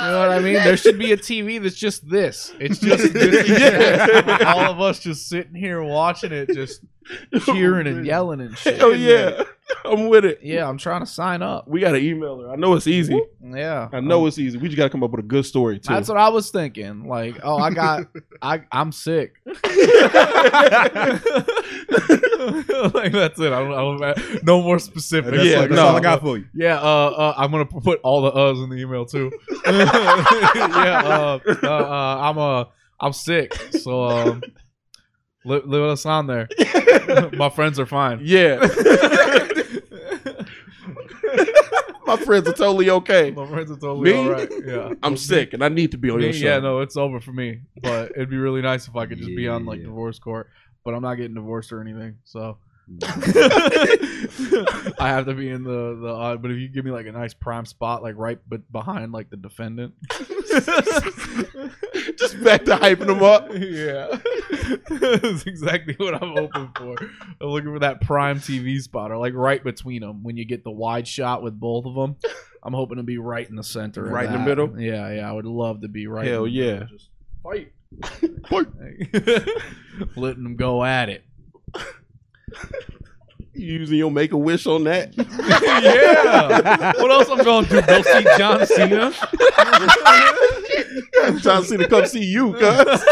[0.00, 0.54] you know what I mean?
[0.54, 2.52] There should be a TV that's just this.
[2.60, 3.48] It's just this.
[3.48, 4.52] Yeah.
[4.54, 6.82] all of us just sitting here watching it, just
[7.32, 8.78] oh, cheering and yelling and shit.
[8.78, 9.42] Hell yeah,
[9.84, 10.40] I'm with it.
[10.42, 11.66] Yeah, I'm trying to sign up.
[11.68, 12.50] We got to email her.
[12.50, 13.20] I know it's easy.
[13.42, 14.58] Yeah, I know it's easy.
[14.58, 15.92] We just got to come up with a good story too.
[15.92, 17.06] That's what I was thinking.
[17.08, 18.06] Like, oh, I got,
[18.42, 19.40] I, I'm sick.
[22.94, 23.52] like that's it.
[23.52, 25.32] I don't, I don't no more specific.
[25.34, 25.86] That's, Yeah, like, that's no.
[25.88, 26.44] all I got for you.
[26.54, 29.30] Yeah, uh, uh, I'm gonna put all the uhs in the email too.
[29.66, 29.72] yeah,
[31.04, 32.64] uh, uh, uh, I'm uh,
[33.00, 34.42] I'm sick, so um,
[35.44, 36.48] li- leave us on there.
[37.32, 38.20] My friends are fine.
[38.22, 38.58] yeah.
[42.06, 43.30] My friends are totally okay.
[43.32, 44.18] My friends are totally Me?
[44.18, 44.48] all right.
[44.64, 46.46] Yeah, I'm sick and I need to be on Me, your show.
[46.46, 47.60] yeah, no, it's over for me.
[47.82, 50.48] But it'd be really nice if I could just be on like divorce court.
[50.84, 52.58] But I'm not getting divorced or anything, so
[53.02, 53.08] I
[55.08, 56.40] have to be in the the odd.
[56.42, 59.30] But if you give me like a nice prime spot, like right but behind like
[59.30, 59.94] the defendant,
[62.16, 63.48] Just back to hyping them up.
[63.52, 64.18] yeah,
[64.88, 66.96] that's exactly what I'm hoping for.
[67.40, 70.64] I'm looking for that prime TV spot, or like right between them when you get
[70.64, 72.16] the wide shot with both of them.
[72.62, 74.80] I'm hoping to be right in the center, Right in the middle?
[74.80, 76.26] Yeah, yeah, I would love to be right.
[76.26, 76.78] Hell in the middle.
[76.80, 76.86] yeah.
[76.90, 77.08] Just
[77.42, 77.72] Fight.
[80.16, 81.24] letting them go at it.
[83.54, 85.16] You using your make a wish on that?
[85.16, 86.92] yeah.
[87.00, 87.82] What else I'm going to do?
[87.82, 89.12] Go see John Cena?
[91.40, 93.04] John Cena come see you, cuz.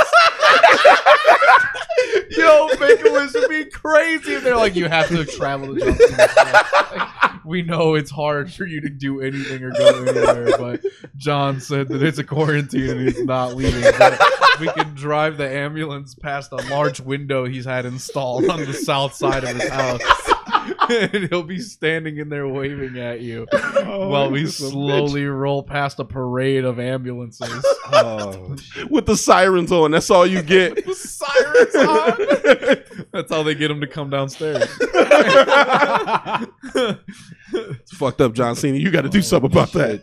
[2.31, 5.81] Yo, make a wish would be crazy if they're like, you have to travel to
[5.81, 6.93] John Cena's house.
[6.93, 10.83] Like, we know it's hard for you to do anything or go anywhere, but
[11.17, 13.83] John said that it's a quarantine and he's not leaving.
[13.99, 14.21] But
[14.61, 19.15] we can drive the ambulance past a large window he's had installed on the south
[19.15, 20.03] side of his house.
[20.89, 23.47] and he'll be standing in there waving at you
[23.85, 27.65] while we slowly roll past a parade of ambulances.
[27.93, 28.57] Oh,
[28.91, 29.91] With the sirens on.
[29.93, 30.85] That's all you get.
[30.97, 32.17] Sirens on.
[33.17, 34.69] That's how they get him to come downstairs.
[37.53, 38.77] It's fucked up, John Cena.
[38.77, 40.03] You got to do oh, something about that.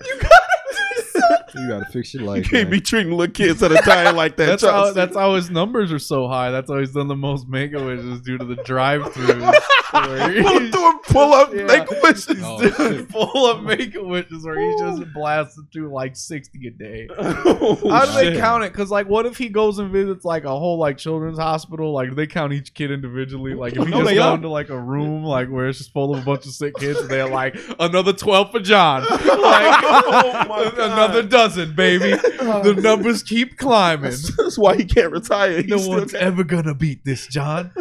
[1.56, 2.43] You gotta fix your life.
[2.45, 2.72] You can't man.
[2.72, 4.45] be treating little kids at a time like that.
[4.45, 6.51] That's how that's how his numbers are so high.
[6.51, 9.51] That's how he's done the most make a wishes due to the drive through.
[9.93, 11.66] Pull, pull up, Yeah.
[11.66, 12.38] make wishes.
[12.43, 13.08] Oh, shit.
[13.12, 17.08] full of make wishes where he just blasted through like sixty a day.
[17.56, 18.72] Oh, How do they count it?
[18.72, 21.93] Because like, what if he goes and visits like a whole like children's hospital?
[21.93, 23.54] Like, do they count each kid individually?
[23.54, 26.14] Like, if he No, just go into like a room like where it's just full
[26.16, 30.45] of a bunch of sick kids, and they're like another twelve for John, like Oh,
[30.49, 30.80] my God.
[30.80, 31.42] another dozen,
[31.75, 32.13] baby.
[32.43, 34.11] The numbers keep climbing.
[34.37, 35.61] That's why he can't retire.
[35.61, 37.71] He's No one's ever gonna beat this, John.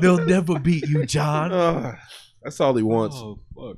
[0.00, 1.52] They'll never beat you, John.
[1.52, 1.96] Ah,
[2.42, 3.16] that's all he wants.
[3.16, 3.76] Oh, fuck.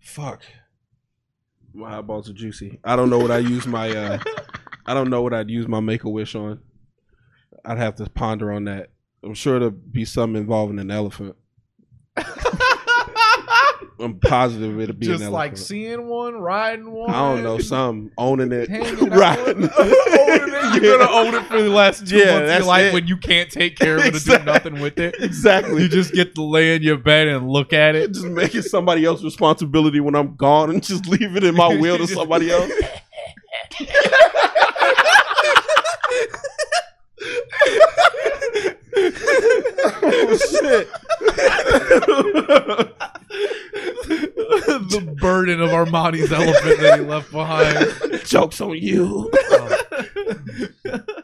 [0.00, 0.42] Fuck.
[1.72, 2.80] My eyeballs are juicy.
[2.84, 3.90] I don't know what I use my.
[3.90, 4.18] uh
[4.86, 6.60] I don't know what I'd use my make a wish on.
[7.64, 8.90] I'd have to ponder on that.
[9.22, 11.36] I'm sure it'll be something involving an elephant.
[14.02, 17.10] I'm positive it'll be Just like seeing one, riding one.
[17.10, 18.68] I don't know, some owning it,
[19.00, 19.60] riding.
[19.62, 20.82] with- owning it.
[20.82, 22.94] You're gonna own it for the last two Yeah, months of that's your life it.
[22.94, 24.34] when you can't take care of it Exactly.
[24.34, 25.14] and do nothing with it.
[25.20, 25.82] exactly.
[25.82, 28.12] You just get to lay in your bed and look at it.
[28.12, 31.68] just make it somebody else's responsibility when I'm gone and just leave it in my
[31.76, 32.70] will to somebody else.
[38.94, 40.88] oh shit.
[44.90, 48.22] the burden of Armani's elephant that he left behind.
[48.24, 49.30] Joke's on you.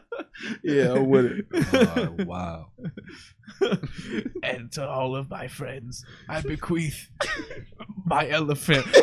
[0.63, 1.45] yeah, I'm with it.
[1.97, 2.67] Oh, wow.
[4.43, 7.09] and to all of my friends, I bequeath
[8.05, 8.85] my elephant.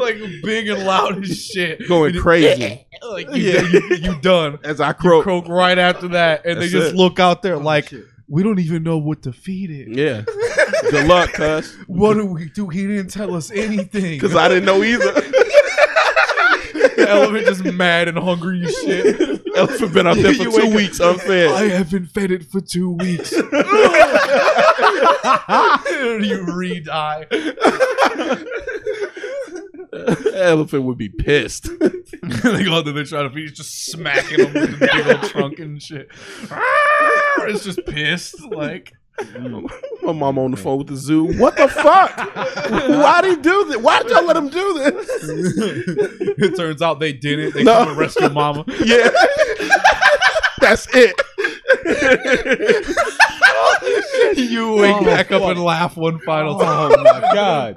[0.00, 1.86] like big and loud as shit.
[1.88, 3.62] Going crazy Like you, Yeah.
[3.62, 4.58] you, you done.
[4.64, 5.24] as I You croak.
[5.24, 6.96] croak right after that, and That's they just it.
[6.96, 7.92] look out there oh, like
[8.28, 9.88] we don't even know what to feed it.
[9.96, 10.22] Yeah.
[10.90, 11.76] Good luck, cuz.
[11.86, 12.68] What do we do?
[12.68, 14.18] He didn't tell us anything.
[14.18, 15.12] Because I didn't know either.
[16.96, 19.42] The elephant just mad and hungry as shit.
[19.56, 21.50] Elephant been out there for You two up- weeks unfed.
[21.50, 23.32] I haven't fed it for two weeks.
[26.02, 27.26] you re-die.
[30.34, 31.70] Elephant would be pissed.
[31.80, 35.06] they go out there, they try to feed, he's just smacking them with the big
[35.06, 36.08] old trunk and shit.
[37.40, 39.70] It's just pissed, like mm.
[40.06, 41.24] My mom on the phone with the zoo.
[41.36, 42.16] What the fuck?
[42.88, 43.76] Why'd he do this?
[43.78, 45.08] Why'd y'all let him do this?
[46.38, 47.54] it turns out they didn't.
[47.54, 47.74] They No.
[47.78, 48.64] come and rescue mama.
[48.84, 49.10] Yeah.
[50.60, 51.14] That's it.
[54.36, 56.92] You wake Oh, back up and laugh one final oh, time.
[56.98, 57.76] Oh my god.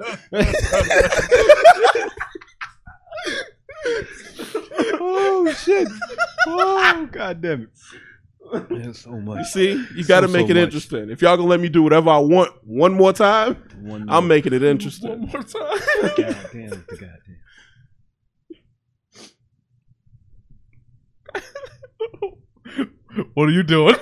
[5.00, 5.88] oh shit.
[6.46, 7.68] Oh god damn it.
[8.70, 10.62] There's so You see, you got to So, make so it much.
[10.64, 11.10] interesting.
[11.10, 14.52] If y'all gonna let me do whatever I want one more time, One I'm making
[14.52, 15.10] it interesting.
[15.10, 15.42] One more time.
[16.16, 17.36] God damn it, god damn.
[23.34, 23.96] What are you doing?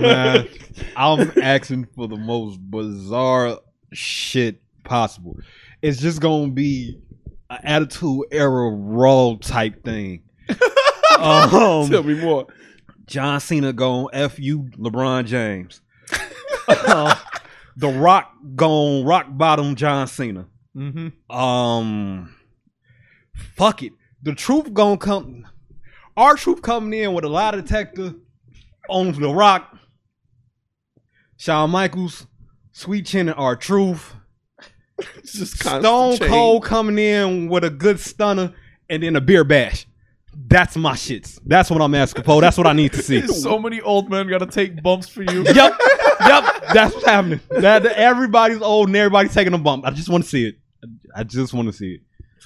[0.00, 0.48] Man,
[0.96, 3.60] I'm asking for the most bizarre
[3.92, 5.36] shit possible.
[5.80, 6.98] It's just gonna be
[7.50, 10.24] an attitude era raw type thing.
[11.20, 12.48] um, Tell me more.
[13.06, 15.80] John Cena gone F you, LeBron James.
[16.66, 17.14] Uh,
[17.76, 20.46] the Rock gone rock bottom John Cena.
[20.74, 21.30] Mm-hmm.
[21.30, 22.34] Um,
[23.34, 23.92] fuck it.
[24.22, 25.46] The truth gonna come.
[26.16, 28.14] R Truth coming in with a lie detector
[28.88, 29.76] on the Rock.
[31.36, 32.26] Shawn Michaels,
[32.72, 34.14] Sweet Chin and R Truth.
[35.24, 36.18] Just Stone.
[36.18, 38.54] Cold coming in with a good stunner
[38.88, 39.86] and then a beer bash.
[40.36, 41.38] That's my shits.
[41.44, 42.40] That's what I'm asking for.
[42.40, 43.26] That's what I need to see.
[43.26, 45.42] so many old men got to take bumps for you.
[45.44, 46.64] yep, yep.
[46.72, 47.40] That's what's happening.
[47.50, 49.84] That, that- everybody's old and everybody's taking a bump.
[49.86, 50.56] I just want to see it.
[51.14, 52.00] I just want to see it.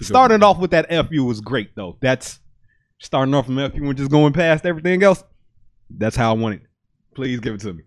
[0.04, 1.96] Starting off with that FU was great though.
[2.00, 2.38] That's
[2.98, 5.24] starting off from FU and just going past everything else.
[5.90, 6.62] That's how I want it.
[7.14, 7.82] Please give it to me.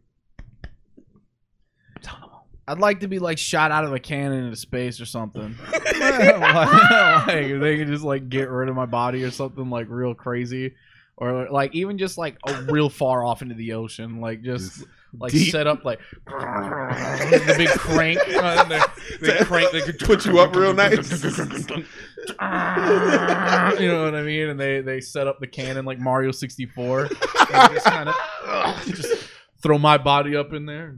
[2.67, 5.55] I'd like to be like shot out of a cannon into space or something.
[5.71, 6.39] like,
[7.27, 10.75] like, they could just like get rid of my body or something like real crazy,
[11.17, 14.85] or like even just like a real far off into the ocean, like just
[15.17, 15.51] like deep.
[15.51, 18.87] set up like the big crank, uh, the
[19.19, 21.23] big crank that could Put you up real nice.
[23.79, 24.49] you know what I mean?
[24.49, 28.15] And they they set up the cannon like Mario 64, just kind of
[28.85, 29.30] just
[29.61, 30.95] throw my body up in there,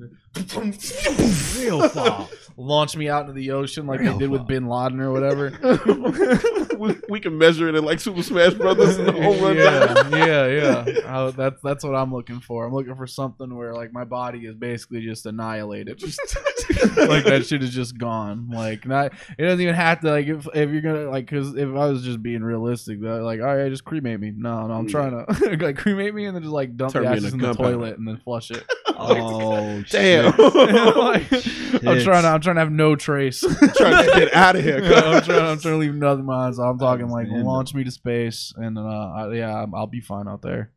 [1.58, 2.28] Real far.
[2.58, 4.48] Launch me out into the ocean like Real they did with.
[4.48, 5.52] Bin Laden or whatever.
[6.78, 9.56] we, we can measure it in like Super Smash Brothers and the whole run.
[9.56, 11.00] yeah, yeah, yeah.
[11.06, 12.66] Uh, that's that's what I'm looking for.
[12.66, 16.02] I'm looking for something where like my body is basically just annihilated.
[16.98, 18.50] like that shit is just gone.
[18.50, 19.14] Like not.
[19.38, 22.04] It doesn't even have to like if if you're gonna like because if I was
[22.04, 24.32] just being realistic, like all right, just cremate me.
[24.36, 27.10] No, no, I'm trying to like cremate me and then just like dump Turn the
[27.10, 27.72] ashes into in the gunpowder.
[27.74, 28.64] toilet and then flush it.
[29.06, 30.34] Oh Damn.
[30.38, 32.04] Like, I'm Shit.
[32.04, 33.42] trying to I'm trying to have no trace.
[33.42, 34.82] trying to get out of here.
[34.84, 35.42] Yeah, I'm trying.
[35.42, 36.56] I'm trying to leave nothing behind.
[36.56, 37.46] So I'm talking like Understand.
[37.48, 40.72] launch me to space, and uh, I, yeah, I'm- I'll be fine out there.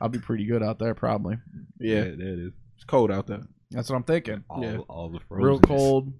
[0.00, 1.36] I'll be pretty good out there, probably.
[1.80, 2.52] Yeah, that is.
[2.76, 3.42] it's cold out there.
[3.70, 4.44] That's what I'm thinking.
[4.50, 4.76] All, Yeah.
[4.88, 6.12] all the Real cold.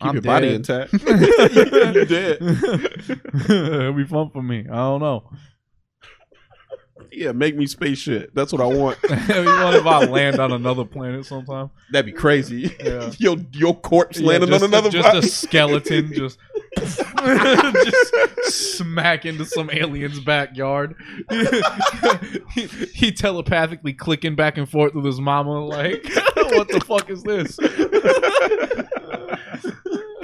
[0.00, 0.88] Keep I'm your body dead.
[0.90, 0.92] intact.
[0.92, 2.42] you did.
[3.50, 4.60] It'll be fun for me.
[4.70, 5.30] I don't know.
[7.10, 8.34] Yeah, make me space shit.
[8.34, 8.98] That's what I want.
[9.10, 11.70] you want if I land on another planet sometime?
[11.90, 12.74] That'd be crazy.
[12.82, 13.12] Yeah.
[13.18, 15.18] your your corpse landing just, on another just body.
[15.18, 16.38] a skeleton just
[16.78, 20.94] just smack into some alien's backyard.
[22.52, 26.04] he, he telepathically clicking back and forth with his mama like,
[26.36, 27.58] what the fuck is this?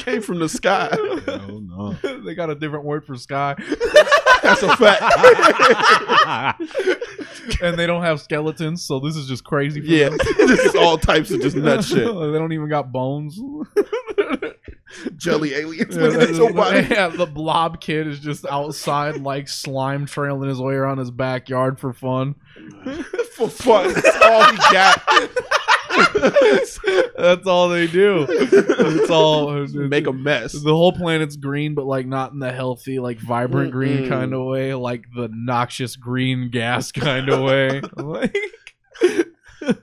[0.01, 0.89] Came from the sky.
[0.93, 1.93] Oh no.
[2.25, 3.55] they got a different word for sky,
[4.43, 5.03] That's a fact.
[7.63, 9.81] and they don't have skeletons, so this is just crazy.
[9.81, 12.07] For yeah, this is all types of just nut shit.
[12.07, 13.39] they don't even got bones.
[15.17, 15.97] Jelly aliens.
[15.97, 16.87] Yeah, Look at your body.
[16.91, 21.79] yeah, the blob kid is just outside, like slime trailing his way around his backyard
[21.79, 22.35] for fun.
[23.37, 23.93] For fun.
[23.93, 25.03] That's all he got.
[27.17, 28.27] That's all they do.
[28.29, 30.53] It's all Make a mess.
[30.53, 34.09] The whole planet's green, but like not in the healthy, like vibrant green Mm-mm.
[34.09, 37.83] kind of way, like the noxious green gas kind of way.
[37.97, 38.37] Like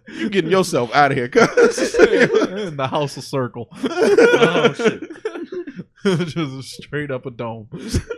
[0.07, 1.95] You getting yourself out of here, cuz.
[1.99, 3.69] in the house of circle.
[3.84, 5.03] oh shit.
[6.28, 7.67] Just straight up a dome.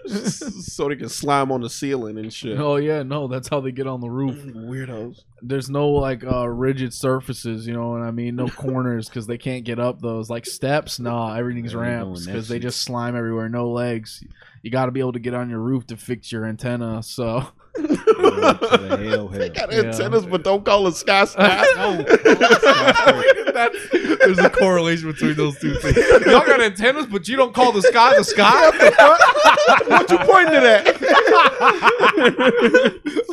[0.07, 2.59] so they can slime on the ceiling and shit.
[2.59, 4.35] Oh yeah, no, that's how they get on the roof.
[4.35, 5.23] Weirdos.
[5.41, 9.37] there's no like uh rigid surfaces you know what i mean no corners because they
[9.37, 13.69] can't get up those like steps nah everything's ramps because they just slime everywhere no
[13.69, 14.23] legs
[14.61, 17.47] you got to be able to get on your roof to fix your antenna so
[17.75, 19.49] To the hell, They hell.
[19.49, 19.79] got Yeah.
[19.91, 21.65] antennas, but don't call it sky sky.
[23.53, 27.71] That's, there's a correlation between those two things y'all got antennas but you don't call
[27.73, 28.69] the sky the sky
[29.87, 30.85] what you pointing at?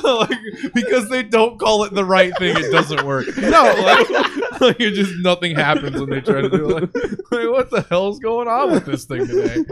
[0.02, 4.80] like, because they don't call it the right thing it doesn't work no like, like
[4.80, 6.94] it just nothing happens when they try to do it like,
[7.30, 9.64] like what the hell's going on with this thing today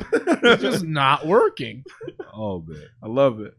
[0.43, 1.83] it's just not working
[2.37, 2.83] Oh man.
[3.03, 3.55] I love it.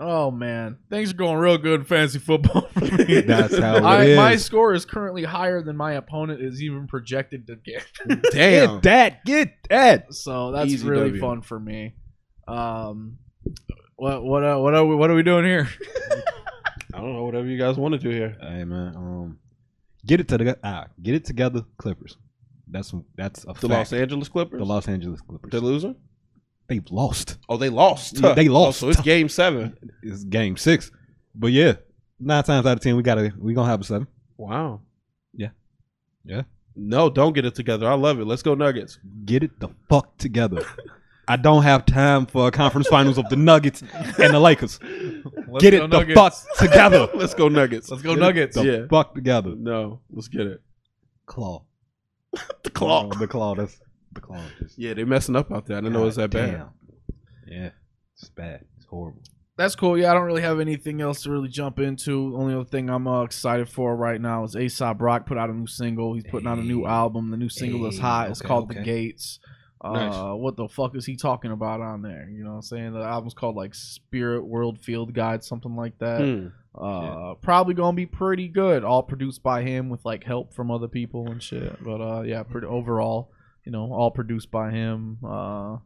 [0.00, 3.20] Oh man things are going real good in fantasy football for me.
[3.26, 4.16] That's how it I, is.
[4.16, 7.84] my score is currently higher than my opponent is even projected to get
[8.32, 8.76] Damn.
[8.76, 9.24] Get that.
[9.24, 10.14] Get that.
[10.14, 11.20] so that's Easy really W.
[11.20, 11.94] fun for me
[12.46, 13.18] um
[13.96, 15.68] what what uh, what are we what are we doing here
[16.94, 17.24] I don't know.
[17.24, 18.36] Whatever you guys want to do here.
[18.40, 18.96] Hey man.
[18.96, 19.38] Um,
[20.04, 22.16] get it to the ah, get it together, Clippers.
[22.66, 23.62] That's that's a The fact.
[23.70, 24.58] Los Angeles Clippers.
[24.58, 25.50] the Los Angeles Clippers.
[25.50, 25.94] They're losing.
[26.68, 27.38] They lost.
[27.48, 28.20] Oh, they lost.
[28.20, 28.82] Yeah, they lost.
[28.82, 29.76] Oh, so it's game seven.
[30.02, 30.90] It's game six,
[31.34, 31.74] but yeah,
[32.20, 34.06] nine times out of ten we gotta we gonna have a seven.
[34.36, 34.82] Wow.
[35.34, 35.48] Yeah.
[36.24, 36.42] Yeah.
[36.76, 37.88] No, don't get it together.
[37.88, 38.24] I love it.
[38.26, 38.98] Let's go Nuggets.
[39.24, 40.64] Get it the fuck together.
[41.30, 44.78] I don't have time for a conference finals of the Nuggets and the Lakers.
[45.48, 47.08] Let's Get go it the fuck together.
[47.14, 47.90] Let's go Nuggets.
[47.90, 48.86] let's go Get nuggets The Yeah.
[48.88, 49.54] fuck together.
[49.56, 50.62] No, let's get it.
[51.26, 51.64] Claw.
[52.62, 53.10] The claw.
[53.12, 53.54] Oh, the claw.
[53.54, 53.87] That's the claw.
[54.58, 55.76] Just, Yeah, they messing up out there.
[55.76, 56.66] I didn't know it was that bad.
[57.46, 57.70] Yeah,
[58.14, 58.64] it's bad.
[58.76, 59.22] It's horrible.
[59.56, 59.98] That's cool.
[59.98, 62.36] Yeah, I don't really have anything else to really jump into.
[62.36, 65.52] Only other thing I'm uh, excited for right now is Aesop Rock put out a
[65.52, 66.14] new single.
[66.14, 67.30] He's putting out a new album.
[67.30, 68.30] The new single is hot.
[68.30, 68.78] It's okay, called okay.
[68.78, 69.40] The Gates.
[69.80, 70.14] Uh, Nice.
[70.40, 72.28] what the fuck is he talking about on there?
[72.28, 72.92] You know what I'm saying?
[72.92, 76.20] The album's called like Spirit World Field Guide, something like that.
[76.20, 76.46] Hmm.
[76.80, 78.84] Uh, probably gonna be pretty good.
[78.84, 81.82] All produced by him with like help from other people and shit.
[81.82, 83.30] But uh, yeah, pretty overall,
[83.68, 85.18] you know, all produced by him.
[85.22, 85.76] Uh,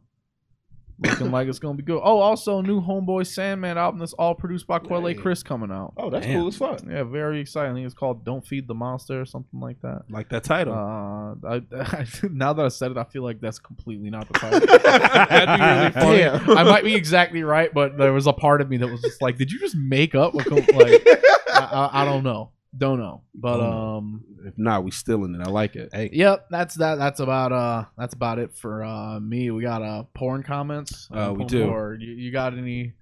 [1.03, 1.99] looking like it's gonna be good.
[2.01, 5.15] Oh, also new Homeboy Sandman album that's all produced by Quelle Hey.
[5.15, 5.91] Chris coming out.
[5.97, 6.39] Oh, that's Damn.
[6.39, 6.79] cool as fuck.
[6.89, 7.71] Yeah, very exciting.
[7.71, 10.03] I think it's called "Don't Feed the Monster" or something like that.
[10.09, 10.73] Like that title.
[10.73, 14.59] Uh, I, now that I said it, I feel like that's completely not the title.
[14.65, 15.91] That'd be really
[16.31, 16.45] funny.
[16.45, 16.57] Damn.
[16.57, 19.21] I might be exactly right, but there was a part of me that was just
[19.21, 21.05] like, "Did you just make up?" A like,
[21.49, 23.95] I, I, I don't know, don't know, but Don't know.
[23.97, 25.41] um, if not, we stealing it.
[25.45, 25.89] I like it.
[25.93, 26.95] Hey, yep, that's that.
[26.95, 29.51] That's about uh, that's about it for uh me.
[29.51, 31.07] We got uh porn comments.
[31.11, 31.65] Uh, we porn do.
[31.67, 32.01] board.
[32.01, 32.93] You, you got any?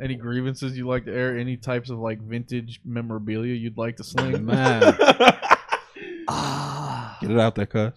[0.00, 1.36] Any grievances you like to air?
[1.38, 4.44] Any types of like vintage memorabilia you'd like to sling?
[4.44, 4.96] man.
[6.28, 7.92] Ah, Get it out there, cuz.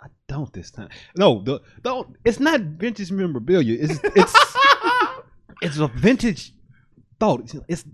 [0.00, 0.88] I don't this time.
[1.16, 2.16] No, the don't.
[2.24, 3.76] It's not vintage memorabilia.
[3.80, 4.34] It's it's
[5.62, 6.54] it's a vintage
[7.18, 7.40] thought.
[7.40, 7.84] It's, it's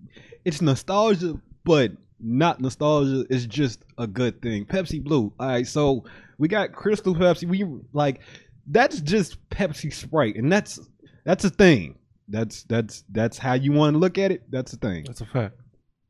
[0.45, 3.27] it's nostalgia, but not nostalgia.
[3.29, 4.65] It's just a good thing.
[4.65, 5.33] Pepsi Blue.
[5.39, 6.05] All right, so
[6.39, 7.47] we got Crystal Pepsi.
[7.47, 8.21] We like
[8.69, 10.81] that's just Pepsi Sprite, and that's
[11.25, 11.99] that's a thing.
[12.29, 14.51] That's that's that's how you want to look at it.
[14.51, 15.05] That's a thing.
[15.05, 15.57] That's a fact.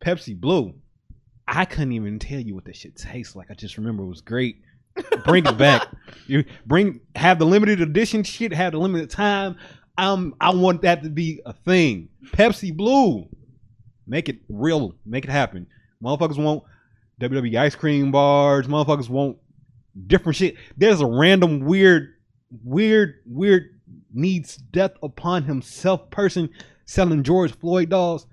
[0.04, 0.74] Pepsi Blue.
[1.48, 3.50] I couldn't even tell you what that shit tastes like.
[3.50, 4.56] I just remember it was great.
[5.24, 5.88] Bring it back.
[6.28, 8.52] You bring have the limited edition shit.
[8.52, 9.56] Have the limited time.
[9.96, 12.08] Um, I want that to be a thing.
[12.32, 13.28] Pepsi Blue.
[14.06, 14.94] Make it real.
[15.04, 15.66] Make it happen.
[16.02, 16.62] Motherfuckers want
[17.20, 18.66] WWE ice cream bars.
[18.66, 19.38] Motherfuckers want
[20.06, 20.56] different shit.
[20.76, 22.14] There's a random weird,
[22.64, 23.80] weird, weird
[24.12, 26.50] needs death upon himself person
[26.84, 28.26] selling George Floyd dolls.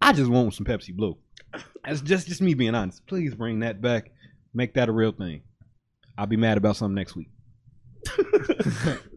[0.00, 1.16] I just want some Pepsi Blue.
[1.84, 3.06] That's just just me being honest.
[3.06, 4.10] Please bring that back.
[4.54, 5.42] Make that a real thing.
[6.18, 7.28] I'll be mad about something next week.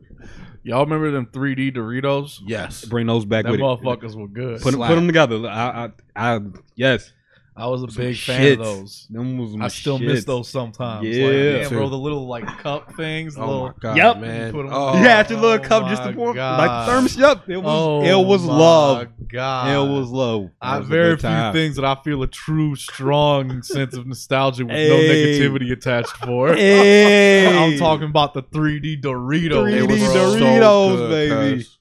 [0.66, 2.39] Y'all remember them 3D Doritos?
[2.43, 2.86] Yes.
[2.86, 3.63] Bring those back That with it.
[3.63, 4.59] motherfuckers were good.
[4.61, 5.45] Put, put them together.
[5.47, 6.39] I, I, I,
[6.74, 7.13] yes.
[7.58, 8.51] I was a Some big fan shits.
[8.53, 9.08] of those.
[9.10, 10.06] Them was I still shits.
[10.08, 11.08] miss those sometimes.
[11.08, 11.26] Yeah.
[11.26, 11.34] like,
[11.70, 13.36] damn, bro, the little like cup things.
[13.36, 14.18] the Oh little, my god, Yep.
[14.18, 14.51] man.
[14.51, 16.60] Put 'em- Oh, You had your little Oh cup just to my pour, God.
[16.60, 17.16] like thermos.
[17.18, 17.66] Yep, it was.
[17.66, 19.08] oh it was my love.
[19.30, 20.49] God, It was love.
[20.62, 24.66] I That was very few things that I feel a true, strong sense of nostalgia
[24.66, 26.53] with no negativity attached for.
[26.53, 29.72] Hey, I'm talking about the 3D Doritos.
[29.72, 31.56] They 3D were so Doritos, good, baby.
[31.64, 31.78] cuz.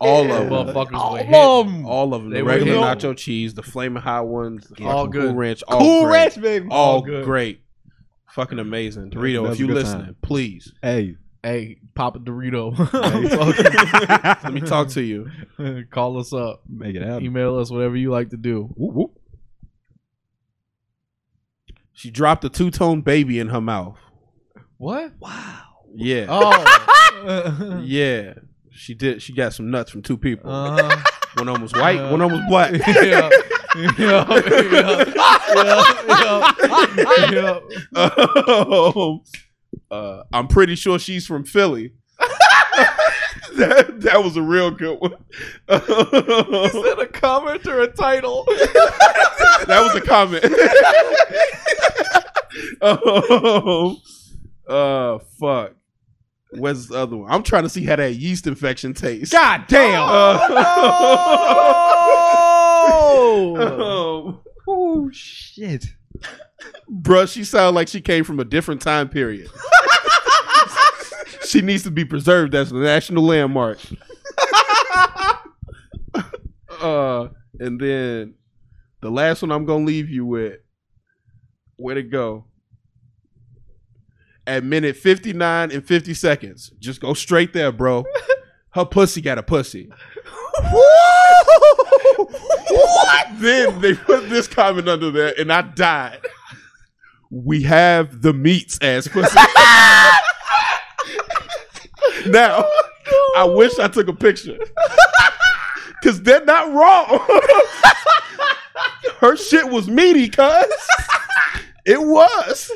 [0.00, 0.38] All Yeah.
[0.38, 0.74] of them.
[0.74, 1.26] Motherfuckers All were of
[1.66, 1.86] them.
[1.86, 2.30] All of them.
[2.30, 2.98] They the regular good.
[2.98, 5.26] nacho cheese, the flaming hot ones, the All good.
[5.30, 6.12] Cool Ranch, all Cool great.
[6.12, 6.68] Ranch, baby.
[6.70, 7.24] all All good.
[7.24, 7.60] great.
[8.30, 9.10] Fucking amazing.
[9.10, 10.16] Dorito, if you good listening, time.
[10.22, 12.76] please Hey, Hey, Papa Dorito.
[14.44, 15.28] let me talk to you.
[15.90, 16.62] Call us up.
[16.68, 17.24] make it happen.
[17.24, 18.64] Email us, whatever you like to do.
[18.76, 19.10] Whoop, whoop.
[21.92, 23.98] She dropped a two tone baby in her mouth.
[24.76, 25.12] What?
[25.18, 25.62] Wow.
[25.94, 26.26] Yeah.
[26.28, 27.82] Oh.
[27.84, 28.34] Yeah.
[28.78, 29.20] She did.
[29.20, 30.50] She got some nuts from two people.
[30.50, 31.02] Uh-huh.
[31.34, 32.72] one of them was white, Uh, one of them was black.
[33.02, 33.28] yeah.
[37.94, 39.20] Um,
[39.90, 41.92] uh, I'm pretty sure she's from Philly.
[43.56, 45.12] that, that was a real good one.
[45.12, 45.16] Is
[45.68, 48.44] that a comment or a title?
[49.66, 50.44] that was a comment.
[52.80, 53.96] um,
[54.68, 55.74] uh, fuck.
[56.50, 57.30] Where's the other one?
[57.30, 59.32] I'm trying to see how that yeast infection tastes.
[59.32, 60.02] God damn.
[62.90, 63.56] Oh.
[63.56, 65.86] Um, oh shit.
[66.90, 69.48] bruh, she sounded like she came from a different time period.
[71.46, 73.78] she needs to be preserved as a national landmark.
[76.80, 77.28] uh,
[77.60, 78.34] and then
[79.00, 80.60] the last one I'm gonna leave you with.
[81.76, 82.47] Where'd it go?
[84.48, 86.72] At minute 59 and 50 seconds.
[86.80, 88.06] Just go straight there, bro.
[88.70, 89.90] Her pussy got a pussy.
[92.70, 93.40] What?
[93.40, 96.20] Then they put this comment under there, and I died.
[97.30, 99.34] We have the meats ass pussy.
[102.26, 104.58] now, oh, I wish I took a picture.
[106.02, 107.20] Cause they're not wrong.
[109.18, 110.64] Her shit was meaty, cuz.
[111.84, 112.70] It was.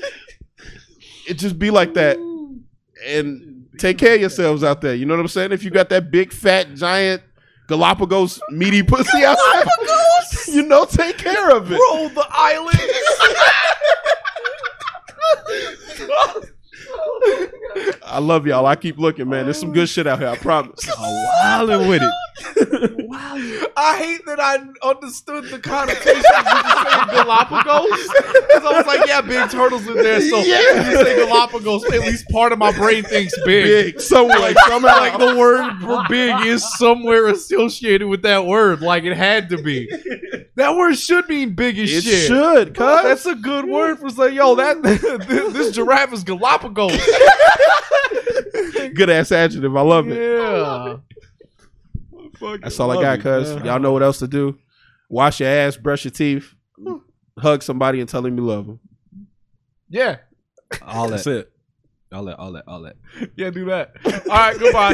[1.27, 2.19] It just be like that.
[3.07, 4.95] And take care of yourselves out there.
[4.95, 5.53] You know what I'm saying?
[5.53, 7.23] If you got that big, fat, giant
[7.69, 11.77] Galapagos meaty pussy out there, you know, take care of it.
[11.77, 12.79] Roll the island.
[18.05, 18.67] I love y'all.
[18.67, 19.45] I keep looking, man.
[19.45, 20.29] There's some good shit out here.
[20.29, 20.85] I promise.
[20.85, 22.13] Wildin' with it.
[22.99, 23.35] Wow.
[23.77, 28.09] I hate that I understood the connotation of saying Galapagos.
[28.09, 30.21] Because I was like, yeah, big turtles in there.
[30.21, 30.75] So Yeah.
[30.83, 33.93] when you say Galapagos, at least part of my brain thinks big.
[33.95, 34.01] Big.
[34.01, 34.99] Somewhere, Like, somehow.
[35.01, 38.81] like the word for big is somewhere associated with that word.
[38.81, 39.89] Like it had to be.
[40.57, 42.27] That word should mean big as it shit.
[42.29, 43.03] should, cuz.
[43.03, 46.93] That's a good word for saying, yo, that this, this giraffe is Galapagos.
[48.95, 49.75] Good ass adjective.
[49.77, 50.17] I love it.
[50.21, 50.97] Yeah.
[52.63, 53.51] That's all I got, cuz.
[53.65, 54.59] Y'all know what else to do.
[55.09, 56.55] Wash your ass, brush your teeth,
[57.39, 58.81] hug somebody, and tell them you love them.
[59.89, 60.17] Yeah.
[60.87, 61.37] All That's that.
[61.39, 61.53] it.
[62.13, 62.39] All that.
[62.39, 62.65] All that.
[62.67, 62.97] All that.
[63.37, 63.95] Yeah, do that.
[64.07, 64.91] All right, goodbye.